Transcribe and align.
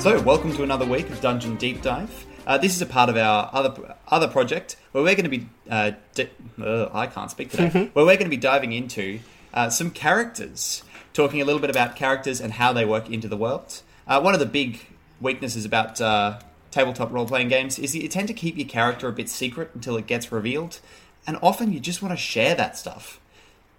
So, 0.00 0.18
welcome 0.22 0.50
to 0.54 0.62
another 0.62 0.86
week 0.86 1.10
of 1.10 1.20
Dungeon 1.20 1.56
Deep 1.56 1.82
Dive. 1.82 2.24
Uh, 2.46 2.56
this 2.56 2.74
is 2.74 2.80
a 2.80 2.86
part 2.86 3.10
of 3.10 3.18
our 3.18 3.50
other 3.52 3.96
other 4.08 4.28
project 4.28 4.76
where 4.92 5.04
we're 5.04 5.14
going 5.14 5.30
to 5.30 5.38
be. 5.38 5.46
Uh, 5.68 5.90
di- 6.14 6.30
uh, 6.58 6.88
I 6.90 7.06
can't 7.06 7.30
speak 7.30 7.50
today. 7.50 7.90
where 7.92 8.06
we're 8.06 8.16
going 8.16 8.24
to 8.24 8.30
be 8.30 8.38
diving 8.38 8.72
into 8.72 9.20
uh, 9.52 9.68
some 9.68 9.90
characters, 9.90 10.84
talking 11.12 11.42
a 11.42 11.44
little 11.44 11.60
bit 11.60 11.68
about 11.68 11.96
characters 11.96 12.40
and 12.40 12.54
how 12.54 12.72
they 12.72 12.86
work 12.86 13.10
into 13.10 13.28
the 13.28 13.36
world. 13.36 13.82
Uh, 14.08 14.22
one 14.22 14.32
of 14.32 14.40
the 14.40 14.46
big 14.46 14.80
weaknesses 15.20 15.66
about 15.66 16.00
uh, 16.00 16.38
tabletop 16.70 17.12
role 17.12 17.26
playing 17.26 17.48
games 17.48 17.78
is 17.78 17.92
that 17.92 18.00
you 18.02 18.08
tend 18.08 18.26
to 18.28 18.34
keep 18.34 18.56
your 18.56 18.68
character 18.68 19.06
a 19.06 19.12
bit 19.12 19.28
secret 19.28 19.70
until 19.74 19.98
it 19.98 20.06
gets 20.06 20.32
revealed, 20.32 20.80
and 21.26 21.36
often 21.42 21.74
you 21.74 21.78
just 21.78 22.00
want 22.00 22.10
to 22.10 22.16
share 22.16 22.54
that 22.54 22.78
stuff. 22.78 23.20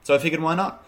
So 0.03 0.13
I 0.13 0.19
figured, 0.19 0.43
why 0.43 0.53
not? 0.53 0.85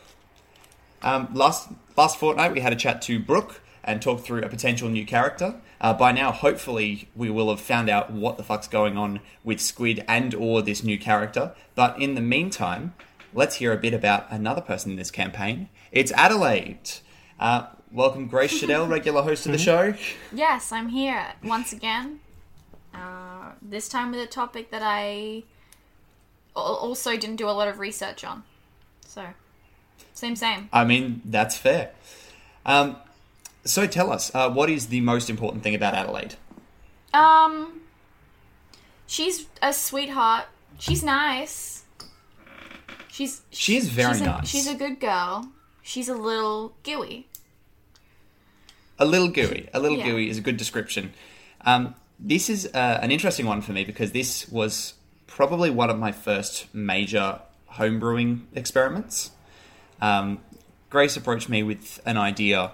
Um, 1.01 1.29
last 1.33 1.69
last 1.97 2.19
fortnight, 2.19 2.53
we 2.53 2.59
had 2.59 2.71
a 2.71 2.75
chat 2.75 3.01
to 3.03 3.19
Brooke 3.19 3.61
and 3.83 4.01
talk 4.01 4.21
through 4.21 4.41
a 4.41 4.49
potential 4.49 4.89
new 4.89 5.05
character. 5.05 5.55
Uh, 5.81 5.93
by 5.93 6.11
now, 6.11 6.31
hopefully, 6.31 7.09
we 7.15 7.29
will 7.29 7.49
have 7.49 7.59
found 7.59 7.89
out 7.89 8.11
what 8.11 8.37
the 8.37 8.43
fuck's 8.43 8.67
going 8.67 8.97
on 8.97 9.19
with 9.43 9.59
Squid 9.59 10.03
and 10.07 10.33
or 10.33 10.61
this 10.61 10.83
new 10.83 10.97
character. 10.97 11.53
But 11.75 11.99
in 11.99 12.15
the 12.15 12.21
meantime, 12.21 12.93
let's 13.33 13.57
hear 13.57 13.73
a 13.73 13.77
bit 13.77 13.93
about 13.93 14.31
another 14.31 14.61
person 14.61 14.91
in 14.91 14.97
this 14.97 15.11
campaign. 15.11 15.69
It's 15.91 16.11
Adelaide. 16.13 16.91
Uh, 17.39 17.67
welcome, 17.91 18.27
Grace 18.27 18.61
Shadell, 18.61 18.89
regular 18.89 19.21
host 19.21 19.45
of 19.45 19.51
the 19.51 19.57
show. 19.57 19.93
Yes, 20.31 20.71
I'm 20.71 20.89
here 20.89 21.33
once 21.43 21.73
again. 21.73 22.21
Uh, 22.93 23.51
this 23.61 23.89
time 23.89 24.11
with 24.11 24.21
a 24.21 24.27
topic 24.27 24.71
that 24.71 24.81
I 24.83 25.43
al- 26.55 26.75
also 26.75 27.17
didn't 27.17 27.37
do 27.37 27.49
a 27.49 27.51
lot 27.51 27.67
of 27.67 27.79
research 27.79 28.23
on. 28.23 28.43
So, 29.05 29.25
same, 30.13 30.35
same. 30.35 30.69
I 30.71 30.85
mean, 30.85 31.21
that's 31.25 31.57
fair. 31.57 31.91
Um, 32.65 32.95
so 33.65 33.87
tell 33.87 34.11
us, 34.11 34.33
uh, 34.33 34.49
what 34.49 34.69
is 34.69 34.87
the 34.87 35.01
most 35.01 35.29
important 35.29 35.63
thing 35.63 35.75
about 35.75 35.93
Adelaide? 35.93 36.35
Um, 37.13 37.81
she's 39.07 39.47
a 39.61 39.73
sweetheart. 39.73 40.45
She's 40.79 41.03
nice. 41.03 41.83
She's 43.09 43.41
She 43.51 43.77
is 43.77 43.89
very 43.89 44.13
she's 44.13 44.21
a, 44.21 44.25
nice. 44.25 44.47
She's 44.47 44.67
a 44.67 44.75
good 44.75 44.99
girl. 44.99 45.51
She's 45.83 46.09
a 46.09 46.15
little 46.15 46.73
gooey. 46.83 47.27
A 48.97 49.05
little 49.05 49.27
gooey. 49.27 49.69
A 49.73 49.79
little 49.79 49.97
Yeah. 49.97 50.05
gooey 50.05 50.29
is 50.29 50.37
a 50.37 50.41
good 50.41 50.57
description. 50.57 51.13
Um, 51.61 51.95
this 52.19 52.49
is 52.49 52.65
uh, 52.73 52.99
an 53.01 53.11
interesting 53.11 53.45
one 53.45 53.61
for 53.61 53.71
me 53.71 53.83
because 53.83 54.11
this 54.11 54.49
was 54.49 54.95
probably 55.27 55.69
one 55.69 55.89
of 55.89 55.99
my 55.99 56.11
first 56.11 56.73
major 56.73 57.39
homebrewing 57.73 58.41
experiments. 58.55 59.31
Um, 60.01 60.39
Grace 60.89 61.17
approached 61.17 61.49
me 61.49 61.63
with 61.63 62.01
an 62.05 62.17
idea 62.17 62.71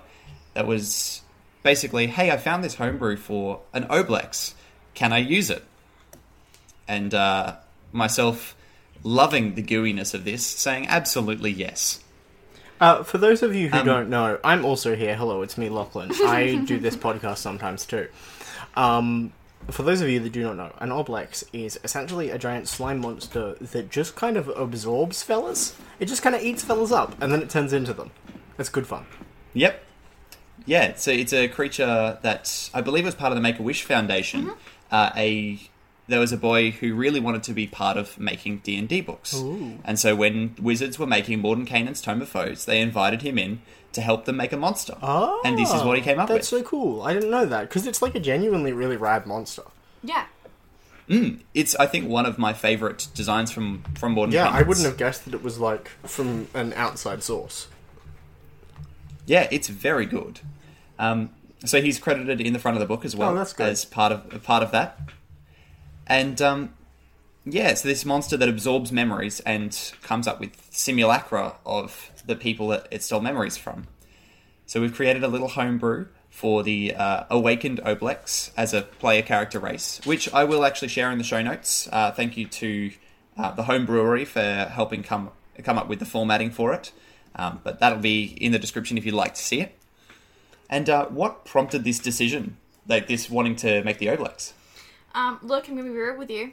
that 0.60 0.68
was 0.68 1.22
basically, 1.64 2.08
"Hey, 2.08 2.32
I 2.32 2.36
found 2.38 2.66
this 2.66 2.76
homebrew 2.76 3.16
for 3.16 3.62
an 3.74 3.86
Oblex. 3.86 4.56
Can 4.94 5.14
I 5.14 5.20
use 5.20 5.50
it?" 5.50 5.64
And 6.86 7.14
uh, 7.14 7.56
myself, 7.94 8.58
loving 9.02 9.56
the 9.56 9.64
gooiness 9.64 10.14
of 10.14 10.26
this, 10.26 10.46
saying, 10.46 10.88
"Absolutely 10.90 11.50
yes." 11.52 12.04
Uh, 12.82 13.04
for 13.04 13.18
those 13.18 13.42
of 13.42 13.56
you 13.56 13.70
who 13.70 13.78
Um, 13.78 13.86
don't 13.86 14.10
know, 14.10 14.38
I'm 14.44 14.66
also 14.66 14.98
here. 14.98 15.16
Hello, 15.16 15.42
it's 15.44 15.58
me, 15.58 15.70
Lachlan. 15.70 16.12
I 16.26 16.56
do 16.66 16.78
this 16.78 16.96
podcast 17.08 17.38
sometimes 17.38 17.86
too. 17.86 18.10
Um, 18.76 19.32
for 19.72 19.84
those 19.84 20.02
of 20.02 20.10
you 20.10 20.20
that 20.20 20.34
do 20.34 20.44
not 20.44 20.58
know, 20.58 20.74
an 20.80 20.90
Oblex 20.90 21.46
is 21.54 21.80
essentially 21.86 22.32
a 22.32 22.38
giant 22.38 22.68
slime 22.68 23.00
monster 23.00 23.56
that 23.62 23.90
just 23.90 24.18
kind 24.18 24.36
of 24.36 24.50
absorbs 24.50 25.24
fellas. 25.24 25.74
It 26.02 26.08
just 26.08 26.22
kind 26.22 26.36
of 26.36 26.42
eats 26.42 26.64
fellas 26.66 26.92
up, 26.92 27.16
and 27.22 27.32
then 27.32 27.42
it 27.42 27.50
turns 27.50 27.72
into 27.72 27.94
them. 27.94 28.12
It's 28.58 28.68
good 28.68 28.88
fun. 28.88 29.06
Yep. 29.54 29.86
Yeah, 30.66 30.96
so 30.96 31.12
it's 31.12 31.34
a 31.34 31.48
creature 31.48 32.20
that 32.22 32.70
I 32.74 32.82
believe 32.82 33.06
was 33.06 33.16
part 33.16 33.32
of 33.32 33.36
the 33.36 33.42
Make 33.42 33.60
a 33.60 33.64
Wish 33.64 33.84
Foundation. 33.84 34.46
Mm-hmm. 34.46 34.54
Uh, 34.92 35.12
a 35.16 35.60
there 36.08 36.20
was 36.20 36.32
a 36.32 36.38
boy 36.38 36.72
who 36.72 36.96
really 36.96 37.20
wanted 37.20 37.44
to 37.44 37.54
be 37.54 37.68
part 37.68 37.96
of 37.96 38.20
making 38.20 38.60
D 38.60 38.78
and 38.78 38.90
D 38.90 39.02
books, 39.02 39.34
and 39.34 40.00
so 40.00 40.16
when 40.16 40.56
Wizards 40.60 40.98
were 40.98 41.08
making 41.08 41.42
Mordenkainen's 41.42 42.02
Tome 42.02 42.22
of 42.22 42.30
Foes, 42.30 42.66
they 42.66 42.82
invited 42.82 43.22
him 43.22 43.38
in 43.38 43.62
to 43.94 44.02
help 44.02 44.26
them 44.26 44.38
make 44.38 44.52
a 44.52 44.58
monster. 44.58 44.96
Oh, 45.02 45.42
and 45.46 45.58
this 45.58 45.74
is 45.74 45.84
what 45.84 45.98
he 45.98 46.02
ah, 46.02 46.06
came 46.06 46.20
up 46.20 46.28
That's 46.28 46.52
with. 46.52 46.62
That's 46.62 46.70
so 46.70 46.70
cool. 46.70 47.02
I 47.04 47.14
didn't 47.14 47.32
know 47.32 47.46
that 47.46 47.70
because 47.70 47.88
it's 47.88 48.02
like 48.02 48.16
a 48.16 48.20
genuinely 48.20 48.74
really 48.74 48.98
rad 48.98 49.26
monster. 49.26 49.64
Yeah. 50.04 50.26
Mm, 51.08 51.40
it's 51.56 51.76
I 51.76 51.88
think 51.88 52.08
one 52.08 52.26
of 52.26 52.38
my 52.38 52.54
favorite 52.54 53.08
designs 53.16 53.52
from 53.52 53.84
from 53.96 54.16
Mordenkainen's. 54.16 54.34
Yeah, 54.34 54.50
I 54.50 54.62
wouldn't 54.62 54.86
have 54.86 54.98
guessed 54.98 55.26
that 55.26 55.34
it 55.34 55.44
was 55.44 55.60
like 55.60 55.90
from 56.06 56.48
an 56.54 56.74
outside 56.74 57.24
source. 57.24 57.68
Yeah, 59.30 59.48
it's 59.52 59.68
very 59.68 60.08
good. 60.08 60.40
Um, 60.98 61.30
so 61.64 61.82
he's 61.82 62.00
credited 62.00 62.42
in 62.42 62.52
the 62.54 62.60
front 62.60 62.78
of 62.78 62.80
the 62.82 62.88
book 62.88 63.06
as 63.06 63.16
well 63.16 63.30
Oh, 63.32 63.36
that's 63.36 63.54
good. 63.54 63.68
as 63.70 63.86
part 63.86 64.12
of 64.12 64.44
part 64.44 64.64
of 64.64 64.72
that. 64.72 65.00
And 66.08 66.42
um, 66.42 66.74
yeah, 67.46 67.76
so 67.76 67.88
this 67.88 68.04
monster 68.06 68.36
that 68.38 68.50
absorbs 68.50 68.92
memories 68.92 69.40
and 69.42 69.78
comes 70.02 70.28
up 70.28 70.40
with 70.40 70.58
simulacra 70.72 71.58
of 71.66 72.10
the 72.26 72.36
people 72.36 72.70
that 72.70 72.88
it 72.90 73.04
stole 73.04 73.22
memories 73.22 73.56
from. 73.56 73.86
So 74.66 74.82
we've 74.82 74.94
created 74.96 75.24
a 75.24 75.28
little 75.28 75.50
homebrew 75.50 76.08
for 76.32 76.64
the 76.64 76.96
uh, 76.96 77.26
Awakened 77.30 77.82
Oblex 77.84 78.50
as 78.58 78.74
a 78.74 78.82
player 78.82 79.22
character 79.22 79.60
race, 79.60 80.02
which 80.06 80.32
I 80.34 80.44
will 80.44 80.66
actually 80.66 80.88
share 80.88 81.12
in 81.12 81.18
the 81.20 81.24
show 81.24 81.42
notes. 81.44 81.88
Uh, 81.92 82.12
thank 82.12 82.36
you 82.36 82.48
to 82.48 82.92
uh, 83.38 83.52
the 83.52 83.64
home 83.64 83.86
brewery 83.86 84.26
for 84.26 84.68
helping 84.72 85.04
come 85.04 85.30
come 85.64 85.78
up 85.78 85.88
with 85.88 86.00
the 86.00 86.06
formatting 86.06 86.50
for 86.50 86.74
it. 86.74 86.92
Um, 87.36 87.62
but 87.64 87.80
that'll 87.80 88.00
be 88.00 88.24
in 88.24 88.52
the 88.52 88.60
description 88.60 88.98
if 88.98 89.06
you'd 89.06 89.16
like 89.16 89.36
to 89.36 89.42
see 89.42 89.62
it. 89.62 89.78
And 90.70 90.90
uh, 90.90 91.08
what 91.08 91.46
prompted 91.46 91.84
this 91.84 92.00
decision, 92.00 92.58
like 92.88 93.08
this 93.08 93.30
wanting 93.30 93.56
to 93.58 93.84
make 93.84 93.98
the 93.98 94.08
Oblex? 94.08 94.54
Um, 95.16 95.40
look, 95.42 95.68
I'm 95.68 95.76
gonna 95.76 95.90
be 95.90 95.96
real 95.96 96.18
with 96.18 96.30
you. 96.30 96.52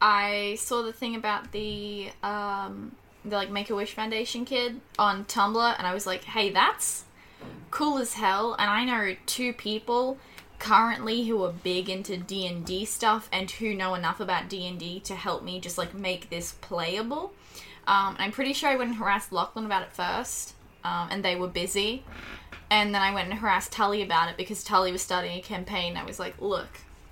I 0.00 0.56
saw 0.58 0.82
the 0.82 0.92
thing 0.92 1.14
about 1.14 1.52
the 1.52 2.10
um, 2.22 2.96
the 3.24 3.36
like 3.36 3.50
Make 3.50 3.70
a 3.70 3.74
Wish 3.74 3.94
Foundation 3.94 4.44
kid 4.44 4.80
on 4.98 5.24
Tumblr, 5.26 5.74
and 5.78 5.86
I 5.86 5.94
was 5.94 6.06
like, 6.06 6.24
hey, 6.24 6.50
that's 6.50 7.04
cool 7.70 7.98
as 7.98 8.14
hell. 8.14 8.54
And 8.58 8.68
I 8.68 8.84
know 8.84 9.16
two 9.26 9.52
people 9.52 10.18
currently 10.58 11.26
who 11.26 11.42
are 11.42 11.52
big 11.52 11.88
into 11.88 12.16
D 12.16 12.46
and 12.46 12.64
D 12.64 12.84
stuff 12.84 13.28
and 13.32 13.50
who 13.50 13.74
know 13.74 13.94
enough 13.94 14.20
about 14.20 14.48
D 14.48 14.66
and 14.66 14.78
D 14.78 15.00
to 15.00 15.14
help 15.14 15.42
me 15.42 15.60
just 15.60 15.78
like 15.78 15.94
make 15.94 16.30
this 16.30 16.52
playable. 16.60 17.32
Um, 17.86 18.14
and 18.14 18.22
I'm 18.24 18.32
pretty 18.32 18.52
sure 18.52 18.70
I 18.70 18.76
went 18.76 18.90
and 18.90 18.98
harassed 18.98 19.32
Lachlan 19.32 19.66
about 19.66 19.82
it 19.82 19.92
first, 19.92 20.54
um, 20.84 21.08
and 21.10 21.24
they 21.24 21.36
were 21.36 21.48
busy. 21.48 22.04
And 22.70 22.94
then 22.94 23.02
I 23.02 23.12
went 23.12 23.30
and 23.30 23.38
harassed 23.38 23.72
Tully 23.72 24.02
about 24.02 24.30
it 24.30 24.36
because 24.36 24.64
Tully 24.64 24.92
was 24.92 25.02
starting 25.02 25.38
a 25.38 25.42
campaign. 25.42 25.96
I 25.96 26.04
was 26.04 26.18
like, 26.18 26.40
look, 26.40 26.68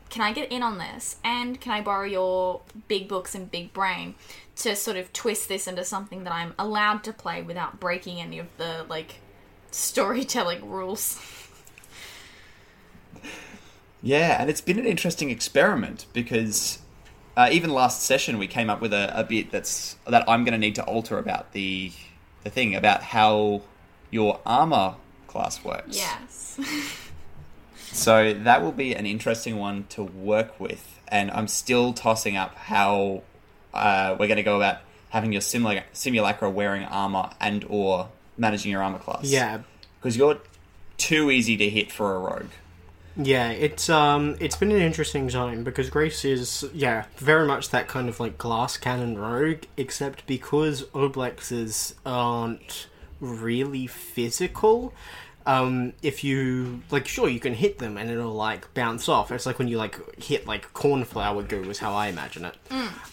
can 0.08 0.22
I 0.22 0.32
get 0.32 0.50
in 0.50 0.62
on 0.62 0.78
this? 0.78 1.16
And 1.22 1.60
can 1.60 1.72
I 1.72 1.80
borrow 1.82 2.06
your 2.06 2.62
big 2.88 3.08
books 3.08 3.34
and 3.34 3.50
big 3.50 3.72
brain 3.72 4.14
to 4.56 4.74
sort 4.74 4.96
of 4.96 5.12
twist 5.12 5.48
this 5.48 5.66
into 5.66 5.84
something 5.84 6.24
that 6.24 6.32
I'm 6.32 6.54
allowed 6.58 7.04
to 7.04 7.12
play 7.12 7.42
without 7.42 7.78
breaking 7.78 8.20
any 8.20 8.38
of 8.38 8.46
the, 8.56 8.86
like, 8.88 9.16
storytelling 9.70 10.68
rules? 10.68 11.20
Yeah, 14.02 14.40
and 14.40 14.48
it's 14.48 14.62
been 14.62 14.78
an 14.78 14.86
interesting 14.86 15.28
experiment 15.28 16.06
because 16.12 16.78
uh, 17.40 17.48
even 17.50 17.70
last 17.70 18.02
session 18.02 18.38
we 18.38 18.46
came 18.46 18.68
up 18.68 18.82
with 18.82 18.92
a, 18.92 19.18
a 19.18 19.24
bit 19.24 19.50
that's 19.50 19.96
that 20.06 20.28
I'm 20.28 20.44
going 20.44 20.52
to 20.52 20.58
need 20.58 20.74
to 20.74 20.84
alter 20.84 21.18
about 21.18 21.52
the 21.52 21.90
the 22.44 22.50
thing 22.50 22.74
about 22.74 23.02
how 23.02 23.62
your 24.10 24.40
armor 24.44 24.96
class 25.26 25.64
works. 25.64 25.96
yes. 25.96 26.60
So 27.92 28.34
that 28.34 28.62
will 28.62 28.70
be 28.70 28.94
an 28.94 29.04
interesting 29.04 29.56
one 29.56 29.84
to 29.88 30.04
work 30.04 30.60
with, 30.60 31.00
and 31.08 31.28
I'm 31.32 31.48
still 31.48 31.92
tossing 31.92 32.36
up 32.36 32.54
how 32.54 33.24
uh, 33.74 34.14
we're 34.16 34.28
going 34.28 34.36
to 34.36 34.44
go 34.44 34.56
about 34.56 34.76
having 35.08 35.32
your 35.32 35.40
simula- 35.40 35.82
simulacra 35.92 36.48
wearing 36.48 36.84
armor 36.84 37.30
and 37.40 37.64
or 37.68 38.08
managing 38.38 38.70
your 38.70 38.80
armor 38.80 39.00
class. 39.00 39.24
Yeah, 39.24 39.62
because 39.98 40.16
you're 40.16 40.38
too 40.98 41.32
easy 41.32 41.56
to 41.56 41.68
hit 41.68 41.90
for 41.90 42.14
a 42.14 42.18
rogue. 42.20 42.52
Yeah, 43.16 43.50
it's 43.50 43.90
um, 43.90 44.36
it's 44.40 44.56
been 44.56 44.70
an 44.70 44.80
interesting 44.80 45.28
zone 45.30 45.64
because 45.64 45.90
Grace 45.90 46.24
is 46.24 46.64
yeah 46.72 47.06
very 47.16 47.46
much 47.46 47.70
that 47.70 47.88
kind 47.88 48.08
of 48.08 48.20
like 48.20 48.38
glass 48.38 48.76
cannon 48.76 49.18
rogue, 49.18 49.64
except 49.76 50.26
because 50.26 50.84
Oblexes 50.84 51.94
aren't 52.06 52.86
really 53.20 53.86
physical. 53.86 54.94
Um, 55.46 55.94
if 56.02 56.22
you 56.22 56.82
like, 56.90 57.08
sure 57.08 57.28
you 57.28 57.40
can 57.40 57.54
hit 57.54 57.78
them 57.78 57.96
and 57.96 58.10
it'll 58.10 58.32
like 58.32 58.72
bounce 58.74 59.08
off. 59.08 59.32
It's 59.32 59.46
like 59.46 59.58
when 59.58 59.68
you 59.68 59.76
like 59.78 60.22
hit 60.22 60.46
like 60.46 60.72
cornflour 60.72 61.42
goo 61.42 61.68
is 61.70 61.78
how 61.78 61.94
I 61.94 62.08
imagine 62.08 62.44
it. 62.44 62.56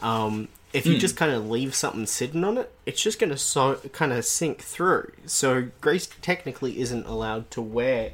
Um, 0.01 0.47
if 0.73 0.85
you 0.85 0.97
just 0.99 1.15
kind 1.15 1.31
of 1.31 1.49
leave 1.49 1.73
something 1.73 2.05
sitting 2.05 2.43
on 2.43 2.57
it, 2.57 2.71
it's 2.85 3.01
just 3.01 3.19
going 3.19 3.29
to 3.29 3.37
so 3.37 3.75
kind 3.93 4.13
of 4.13 4.25
sink 4.25 4.61
through. 4.61 5.11
So 5.25 5.69
Grace 5.81 6.07
technically 6.21 6.79
isn't 6.79 7.05
allowed 7.07 7.49
to 7.51 7.61
wear 7.61 8.11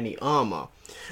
any 0.00 0.16
armor, 0.18 0.68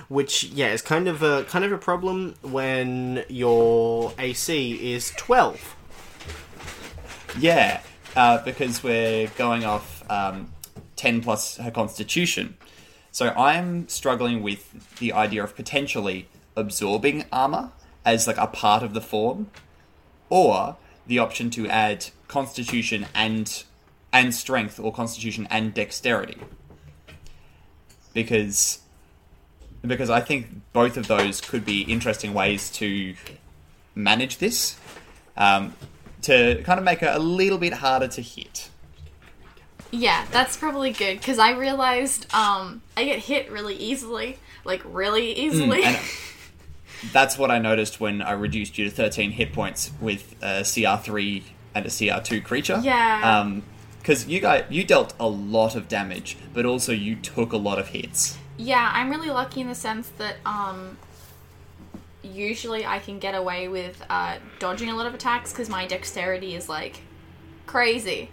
which 0.08 0.44
yeah 0.44 0.73
is 0.73 0.82
kind 0.82 1.06
of 1.08 1.23
a 1.23 1.44
kind 1.44 1.64
of 1.64 1.73
a 1.73 1.79
problem 1.79 2.35
when 2.43 3.25
your 3.29 4.12
AC 4.19 4.93
is 4.94 5.12
twelve. 5.17 5.76
Yeah, 7.38 7.81
uh, 8.17 8.43
because 8.44 8.82
we're 8.82 9.29
going 9.37 9.64
off 9.64 10.02
um, 10.11 10.52
10 10.96 11.23
plus 11.23 11.56
her 11.58 11.70
constitution. 11.70 12.56
So 13.12 13.29
I'm 13.29 13.88
struggling 13.88 14.43
with 14.43 14.99
the 14.99 15.12
idea 15.12 15.44
of 15.44 15.55
potentially 15.55 16.29
absorbing 16.56 17.25
armor 17.32 17.70
as 18.05 18.26
like 18.26 18.38
a 18.38 18.46
part 18.46 18.82
of 18.82 18.94
the 18.94 19.00
form, 19.00 19.50
or 20.29 20.76
the 21.06 21.19
option 21.19 21.50
to 21.50 21.69
add 21.69 22.06
constitution 22.26 23.06
and 23.14 23.64
and 24.12 24.35
strength 24.35 24.81
or 24.81 24.93
constitution 24.93 25.46
and 25.50 25.75
dexterity. 25.75 26.38
Because 28.22 28.80
because 29.86 30.10
I 30.10 30.20
think 30.20 30.48
both 30.72 30.96
of 30.96 31.06
those 31.06 31.40
could 31.40 31.64
be 31.64 31.82
interesting 31.82 32.34
ways 32.34 32.68
to 32.72 33.14
manage 33.94 34.38
this. 34.38 34.76
Um, 35.36 35.74
to 36.22 36.60
kind 36.64 36.78
of 36.78 36.84
make 36.84 37.00
it 37.00 37.14
a 37.14 37.18
little 37.20 37.58
bit 37.58 37.74
harder 37.74 38.08
to 38.08 38.20
hit. 38.20 38.70
Yeah, 39.92 40.26
that's 40.32 40.56
probably 40.56 40.90
good 40.90 41.18
because 41.18 41.38
I 41.38 41.52
realized 41.52 42.26
um, 42.34 42.82
I 42.96 43.04
get 43.04 43.20
hit 43.20 43.50
really 43.52 43.76
easily, 43.76 44.38
like 44.64 44.82
really 44.84 45.32
easily. 45.32 45.84
And 45.84 45.96
that's 47.12 47.38
what 47.38 47.52
I 47.52 47.58
noticed 47.58 48.00
when 48.00 48.20
I 48.20 48.32
reduced 48.32 48.78
you 48.78 48.84
to 48.84 48.90
13 48.90 49.30
hit 49.30 49.52
points 49.52 49.92
with 50.00 50.34
a 50.42 50.62
CR3 50.62 51.44
and 51.74 51.86
a 51.86 51.88
CR2 51.88 52.44
creature. 52.44 52.80
Yeah. 52.82 53.40
Um, 53.40 53.62
because 53.98 54.26
you 54.26 54.40
guys 54.40 54.64
you 54.70 54.84
dealt 54.84 55.14
a 55.20 55.28
lot 55.28 55.74
of 55.74 55.88
damage, 55.88 56.36
but 56.54 56.64
also 56.66 56.92
you 56.92 57.16
took 57.16 57.52
a 57.52 57.56
lot 57.56 57.78
of 57.78 57.88
hits. 57.88 58.38
yeah, 58.56 58.90
I'm 58.94 59.10
really 59.10 59.30
lucky 59.30 59.60
in 59.60 59.68
the 59.68 59.74
sense 59.74 60.08
that 60.18 60.36
um, 60.46 60.96
usually 62.22 62.84
I 62.86 62.98
can 62.98 63.18
get 63.18 63.34
away 63.34 63.68
with 63.68 64.02
uh, 64.10 64.38
dodging 64.58 64.88
a 64.90 64.96
lot 64.96 65.06
of 65.06 65.14
attacks 65.14 65.52
because 65.52 65.68
my 65.68 65.86
dexterity 65.86 66.54
is 66.54 66.68
like 66.68 67.00
crazy. 67.66 68.30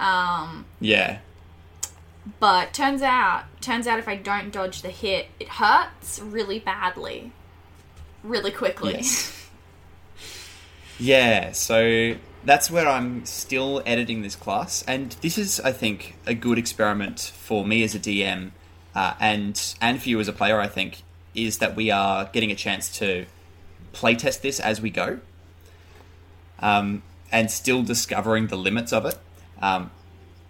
Um, 0.00 0.64
Yeah. 0.80 1.18
but 2.40 2.72
turns 2.72 3.02
out, 3.02 3.44
turns 3.60 3.86
out 3.86 3.98
if 3.98 4.06
I 4.08 4.14
don't 4.16 4.52
dodge 4.52 4.82
the 4.82 4.90
hit, 4.90 5.26
it 5.40 5.48
hurts 5.48 6.20
really 6.20 6.58
badly, 6.58 7.32
really 8.22 8.50
quickly. 8.52 8.94
Yes. 8.94 9.48
yeah, 10.98 11.52
so 11.52 12.14
that's 12.44 12.70
where 12.70 12.88
I'm 12.88 13.24
still 13.26 13.82
editing 13.84 14.22
this 14.22 14.36
class, 14.36 14.84
and 14.86 15.12
this 15.20 15.38
is, 15.38 15.60
I 15.60 15.72
think, 15.72 16.16
a 16.26 16.34
good 16.34 16.58
experiment 16.58 17.32
for 17.34 17.64
me 17.64 17.82
as 17.82 17.94
a 17.94 17.98
DM, 17.98 18.52
uh, 18.94 19.14
and 19.20 19.76
and 19.80 20.02
for 20.02 20.08
you 20.08 20.20
as 20.20 20.28
a 20.28 20.32
player. 20.32 20.60
I 20.60 20.68
think 20.68 21.02
is 21.34 21.58
that 21.58 21.76
we 21.76 21.90
are 21.90 22.26
getting 22.32 22.50
a 22.50 22.54
chance 22.54 22.96
to 22.98 23.26
playtest 23.92 24.40
this 24.40 24.60
as 24.60 24.80
we 24.80 24.90
go, 24.90 25.20
um, 26.60 27.02
and 27.30 27.50
still 27.50 27.82
discovering 27.82 28.48
the 28.48 28.56
limits 28.56 28.92
of 28.92 29.04
it. 29.04 29.18
Um, 29.60 29.90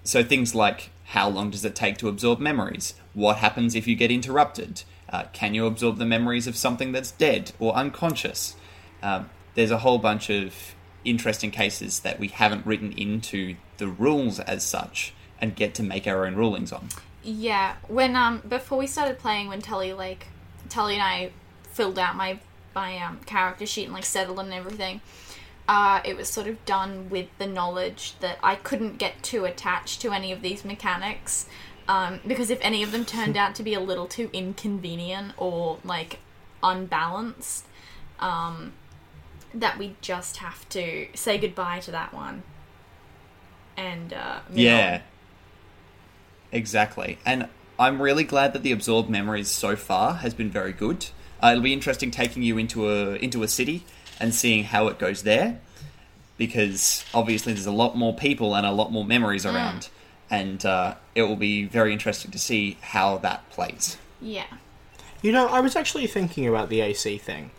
so 0.05 0.23
things 0.23 0.55
like 0.55 0.91
how 1.09 1.29
long 1.29 1.51
does 1.51 1.65
it 1.65 1.75
take 1.75 1.97
to 1.99 2.09
absorb 2.09 2.39
memories? 2.39 2.95
What 3.15 3.39
happens 3.39 3.75
if 3.75 3.87
you 3.87 3.97
get 3.97 4.11
interrupted? 4.11 4.83
Uh, 5.09 5.25
can 5.33 5.55
you 5.55 5.65
absorb 5.65 5.97
the 5.97 6.05
memories 6.05 6.47
of 6.47 6.55
something 6.55 6.93
that's 6.93 7.13
dead 7.13 7.53
or 7.59 7.75
unconscious? 7.75 8.57
Um, 9.03 9.31
there's 9.55 9.71
a 9.71 9.79
whole 9.79 9.99
bunch 9.99 10.29
of 10.29 10.75
interesting 11.09 11.51
cases 11.51 12.01
that 12.01 12.19
we 12.19 12.29
haven't 12.29 12.67
written 12.67 12.93
into 12.93 13.57
the 13.79 13.89
rules 13.89 14.41
as 14.41 14.65
such 14.65 15.13
and 15.41 15.55
get 15.55 15.75
to 15.75 15.83
make 15.83 16.07
our 16.07 16.27
own 16.27 16.35
rulings 16.35 16.73
on. 16.73 16.89
Yeah, 17.23 17.77
when 17.89 18.17
um 18.17 18.43
before 18.49 18.79
we 18.79 18.87
started 18.87 19.19
playing, 19.19 19.49
when 19.49 19.61
Tully 19.61 19.93
like 19.93 20.27
Tully 20.69 20.95
and 20.95 21.03
I 21.03 21.31
filled 21.65 21.99
out 21.99 22.17
my 22.17 22.39
my 22.75 22.99
um 22.99 23.21
character 23.27 23.67
sheet 23.67 23.85
and 23.85 23.93
like 23.93 24.05
settled 24.05 24.39
and 24.41 24.53
everything, 24.53 25.01
uh, 25.69 26.01
it 26.05 26.17
was 26.17 26.29
sort 26.29 26.47
of 26.47 26.65
done 26.65 27.11
with 27.11 27.29
the 27.39 27.47
knowledge 27.47 28.15
that 28.21 28.39
I 28.43 28.55
couldn't 28.57 28.97
get 28.97 29.23
too 29.23 29.45
attached 29.45 30.01
to 30.01 30.13
any 30.13 30.33
of 30.33 30.41
these 30.41 30.65
mechanics. 30.65 31.47
Um, 31.87 32.21
because 32.27 32.51
if 32.51 32.59
any 32.63 32.83
of 32.83 32.93
them 32.93 33.05
turned 33.05 33.37
out 33.43 33.55
to 33.57 33.63
be 33.63 33.75
a 33.75 33.81
little 33.81 34.07
too 34.07 34.31
inconvenient 34.33 35.33
or 35.37 35.79
like 35.85 36.21
unbalanced, 36.63 37.67
um, 38.19 38.73
that 39.55 39.79
we 39.79 39.95
just 40.01 40.39
have 40.39 40.69
to 40.71 41.07
say 41.15 41.39
goodbye 41.39 41.81
to 41.81 41.91
that 41.91 42.13
one. 42.13 42.43
And 43.77 44.13
uh, 44.13 44.41
Yeah. 44.53 44.95
on. 44.95 45.01
Exactly. 46.53 47.19
And 47.25 47.49
I'm 47.79 48.01
really 48.01 48.25
glad 48.25 48.53
that 48.53 48.63
the 48.63 48.73
absorbed 48.73 49.09
memories 49.11 49.49
so 49.49 49.77
far 49.77 50.15
has 50.15 50.35
been 50.35 50.51
very 50.51 50.73
good. 50.73 51.07
Uh, 51.43 51.49
it'll 51.53 51.63
be 51.63 51.73
interesting 51.73 52.11
taking 52.11 52.43
you 52.43 52.59
into 52.59 52.89
a 52.91 53.15
into 53.17 53.43
a 53.43 53.49
city 53.49 53.85
and 54.19 54.35
seeing 54.35 54.65
how 54.65 54.89
it 54.89 54.99
goes 54.99 55.23
there, 55.23 55.61
because 56.37 57.05
obviously 57.15 57.53
there's 57.53 57.67
a 57.67 57.71
lot 57.71 57.97
more 57.97 58.13
people 58.13 58.57
and 58.57 58.67
a 58.67 58.73
lot 58.73 58.91
more 58.91 59.05
memories 59.05 59.47
around, 59.47 59.89
and 60.29 60.67
uh, 60.67 60.95
it 61.15 61.23
will 61.23 61.37
be 61.37 61.65
very 61.67 61.93
interesting 61.93 62.33
to 62.33 62.39
see 62.39 62.77
how 62.81 63.19
that 63.19 63.49
plays. 63.51 63.97
yeah. 64.21 64.47
You 65.21 65.33
know, 65.33 65.49
I 65.49 65.61
was 65.61 65.75
actually 65.75 66.07
thinking 66.07 66.47
about 66.47 66.69
the 66.69 66.81
AC 66.81 67.19
thing. 67.19 67.51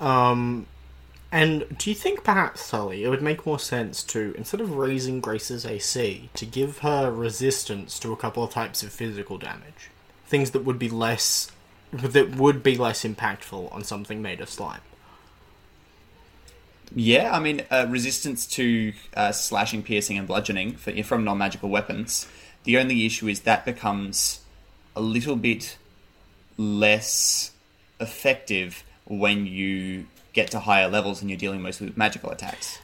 Um, 0.00 0.66
and 1.34 1.76
do 1.78 1.90
you 1.90 1.96
think 1.96 2.22
perhaps, 2.22 2.70
Tully, 2.70 3.02
it 3.02 3.08
would 3.08 3.20
make 3.20 3.44
more 3.44 3.58
sense 3.58 4.04
to, 4.04 4.32
instead 4.38 4.60
of 4.60 4.76
raising 4.76 5.20
Grace's 5.20 5.66
AC, 5.66 6.30
to 6.32 6.46
give 6.46 6.78
her 6.78 7.10
resistance 7.10 7.98
to 7.98 8.12
a 8.12 8.16
couple 8.16 8.44
of 8.44 8.52
types 8.52 8.84
of 8.84 8.92
physical 8.92 9.36
damage? 9.36 9.90
Things 10.26 10.52
that 10.52 10.64
would 10.64 10.78
be 10.78 10.88
less. 10.88 11.50
that 11.90 12.36
would 12.36 12.62
be 12.62 12.76
less 12.76 13.02
impactful 13.02 13.74
on 13.74 13.82
something 13.82 14.22
made 14.22 14.40
of 14.40 14.48
slime. 14.48 14.80
Yeah, 16.94 17.32
I 17.34 17.40
mean, 17.40 17.62
uh, 17.68 17.86
resistance 17.88 18.46
to 18.46 18.92
uh, 19.16 19.32
slashing, 19.32 19.82
piercing, 19.82 20.16
and 20.16 20.28
bludgeoning 20.28 20.76
for, 20.76 20.92
from 21.02 21.24
non 21.24 21.38
magical 21.38 21.68
weapons. 21.68 22.28
The 22.62 22.78
only 22.78 23.06
issue 23.06 23.26
is 23.26 23.40
that 23.40 23.64
becomes 23.64 24.38
a 24.94 25.00
little 25.00 25.34
bit 25.34 25.78
less 26.56 27.50
effective 27.98 28.84
when 29.04 29.46
you 29.46 30.06
get 30.34 30.50
to 30.50 30.60
higher 30.60 30.88
levels 30.88 31.22
and 31.22 31.30
you're 31.30 31.38
dealing 31.38 31.62
mostly 31.62 31.86
with 31.86 31.96
magical 31.96 32.30
attacks. 32.30 32.78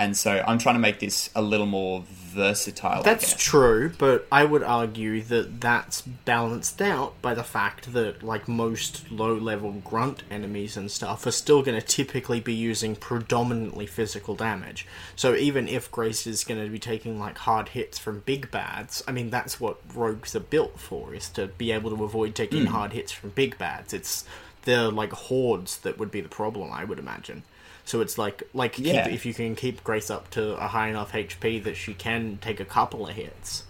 And 0.00 0.16
so 0.16 0.42
I'm 0.48 0.56
trying 0.56 0.76
to 0.76 0.80
make 0.80 0.98
this 0.98 1.28
a 1.34 1.42
little 1.42 1.66
more 1.66 2.04
versatile. 2.08 3.02
That's 3.02 3.36
true, 3.36 3.92
but 3.98 4.26
I 4.32 4.46
would 4.46 4.62
argue 4.62 5.20
that 5.24 5.60
that's 5.60 6.00
balanced 6.00 6.80
out 6.80 7.20
by 7.20 7.34
the 7.34 7.42
fact 7.42 7.92
that, 7.92 8.22
like 8.22 8.48
most 8.48 9.12
low 9.12 9.34
level 9.34 9.72
grunt 9.84 10.22
enemies 10.30 10.74
and 10.78 10.90
stuff, 10.90 11.26
are 11.26 11.30
still 11.30 11.62
going 11.62 11.78
to 11.78 11.86
typically 11.86 12.40
be 12.40 12.54
using 12.54 12.96
predominantly 12.96 13.84
physical 13.84 14.34
damage. 14.34 14.86
So 15.16 15.34
even 15.34 15.68
if 15.68 15.90
Grace 15.90 16.26
is 16.26 16.44
going 16.44 16.64
to 16.64 16.70
be 16.70 16.78
taking 16.78 17.20
like 17.20 17.36
hard 17.36 17.68
hits 17.68 17.98
from 17.98 18.20
big 18.20 18.50
bads, 18.50 19.04
I 19.06 19.12
mean, 19.12 19.28
that's 19.28 19.60
what 19.60 19.82
rogues 19.94 20.34
are 20.34 20.40
built 20.40 20.80
for, 20.80 21.12
is 21.12 21.28
to 21.30 21.48
be 21.48 21.72
able 21.72 21.94
to 21.94 22.04
avoid 22.04 22.34
taking 22.34 22.64
hmm. 22.64 22.72
hard 22.72 22.94
hits 22.94 23.12
from 23.12 23.30
big 23.30 23.58
bads. 23.58 23.92
It's 23.92 24.24
the 24.62 24.90
like 24.90 25.12
hordes 25.12 25.78
that 25.78 25.98
would 25.98 26.10
be 26.10 26.20
the 26.20 26.28
problem, 26.28 26.70
I 26.72 26.84
would 26.84 26.98
imagine. 26.98 27.42
So 27.84 28.00
it's 28.00 28.18
like 28.18 28.42
like 28.54 28.74
keep, 28.74 28.86
if 28.86 29.26
you 29.26 29.34
can 29.34 29.56
keep 29.56 29.82
Grace 29.82 30.10
up 30.10 30.30
to 30.30 30.54
a 30.56 30.68
high 30.68 30.88
enough 30.88 31.12
HP 31.12 31.62
that 31.64 31.76
she 31.76 31.94
can 31.94 32.38
take 32.40 32.60
a 32.60 32.64
couple 32.64 33.08
of 33.08 33.14
hits 33.14 33.64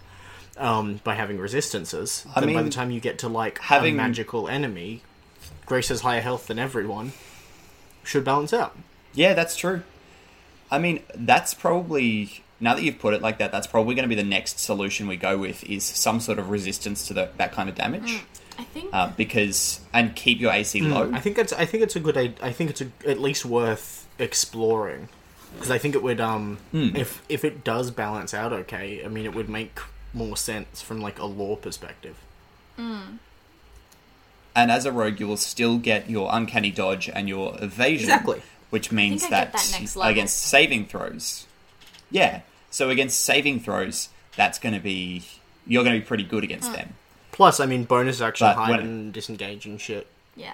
um, 0.57 1.01
by 1.03 1.15
having 1.15 1.39
resistances. 1.39 2.25
I 2.35 2.41
then 2.41 2.53
by 2.53 2.61
the 2.61 2.69
time 2.69 2.91
you 2.91 2.99
get 2.99 3.19
to 3.19 3.29
like 3.29 3.59
having- 3.59 3.95
a 3.95 3.97
magical 3.97 4.47
enemy, 4.47 5.01
Grace 5.65 5.89
has 5.89 6.01
higher 6.01 6.21
health 6.21 6.47
than 6.47 6.59
everyone. 6.59 7.13
Should 8.03 8.23
balance 8.23 8.53
out. 8.53 8.77
Yeah, 9.13 9.33
that's 9.33 9.55
true. 9.55 9.83
I 10.69 10.79
mean, 10.79 11.03
that's 11.15 11.53
probably 11.53 12.43
now 12.59 12.75
that 12.75 12.83
you've 12.83 12.99
put 12.99 13.13
it 13.13 13.21
like 13.21 13.39
that, 13.39 13.51
that's 13.51 13.67
probably 13.67 13.95
going 13.95 14.03
to 14.03 14.09
be 14.09 14.15
the 14.15 14.27
next 14.27 14.59
solution 14.59 15.07
we 15.07 15.17
go 15.17 15.37
with 15.37 15.63
is 15.63 15.83
some 15.83 16.19
sort 16.19 16.37
of 16.39 16.49
resistance 16.49 17.07
to 17.07 17.13
the, 17.13 17.29
that 17.37 17.51
kind 17.51 17.67
of 17.67 17.75
damage. 17.75 18.23
I 18.61 18.65
think 18.65 18.89
uh, 18.93 19.11
because 19.17 19.81
and 19.91 20.15
keep 20.15 20.39
your 20.39 20.51
AC 20.53 20.81
low. 20.81 21.11
I 21.13 21.19
think 21.19 21.37
it's 21.37 21.51
I 21.53 21.65
think 21.65 21.83
it's 21.83 21.95
a 21.95 21.99
good 21.99 22.17
i- 22.17 22.35
I 22.41 22.51
think 22.51 22.69
it's 22.69 22.81
a, 22.81 22.87
at 23.07 23.19
least 23.19 23.43
worth 23.45 24.07
exploring 24.19 25.09
because 25.55 25.71
I 25.71 25.77
think 25.77 25.95
it 25.95 26.03
would 26.03 26.21
um 26.21 26.57
if 26.71 27.21
if 27.27 27.43
it 27.43 27.63
does 27.63 27.91
balance 27.91 28.33
out 28.33 28.53
okay 28.53 29.01
I 29.03 29.07
mean 29.07 29.25
it 29.25 29.33
would 29.33 29.49
make 29.49 29.79
more 30.13 30.37
sense 30.37 30.81
from 30.81 31.01
like 31.01 31.17
a 31.19 31.25
lore 31.25 31.57
perspective. 31.57 32.15
And 34.53 34.69
as 34.69 34.85
a 34.85 34.91
rogue, 34.91 35.19
you 35.19 35.27
will 35.27 35.37
still 35.37 35.77
get 35.77 36.09
your 36.09 36.29
uncanny 36.31 36.71
dodge 36.71 37.09
and 37.09 37.29
your 37.29 37.55
evasion. 37.61 38.09
Exactly. 38.09 38.41
Which 38.69 38.91
means 38.91 39.23
I 39.25 39.29
that, 39.29 39.51
get 39.53 39.61
that 39.61 39.77
next 39.79 39.95
level. 39.95 40.11
against 40.11 40.37
saving 40.37 40.85
throws. 40.87 41.45
Yeah. 42.09 42.41
So 42.69 42.89
against 42.89 43.23
saving 43.23 43.59
throws, 43.61 44.09
that's 44.35 44.59
going 44.59 44.73
to 44.73 44.79
be. 44.81 45.23
You're 45.67 45.83
going 45.83 45.95
to 45.95 46.01
be 46.01 46.05
pretty 46.05 46.23
good 46.23 46.43
against 46.43 46.69
Hmm. 46.69 46.75
them. 46.75 46.93
Plus, 47.41 47.59
I 47.59 47.65
mean, 47.65 47.85
bonus 47.85 48.21
action 48.21 48.45
But 48.45 48.55
hide 48.55 48.69
when- 48.69 48.79
and 48.81 49.11
disengage 49.13 49.65
and 49.65 49.81
shit. 49.81 50.05
yeah. 50.35 50.53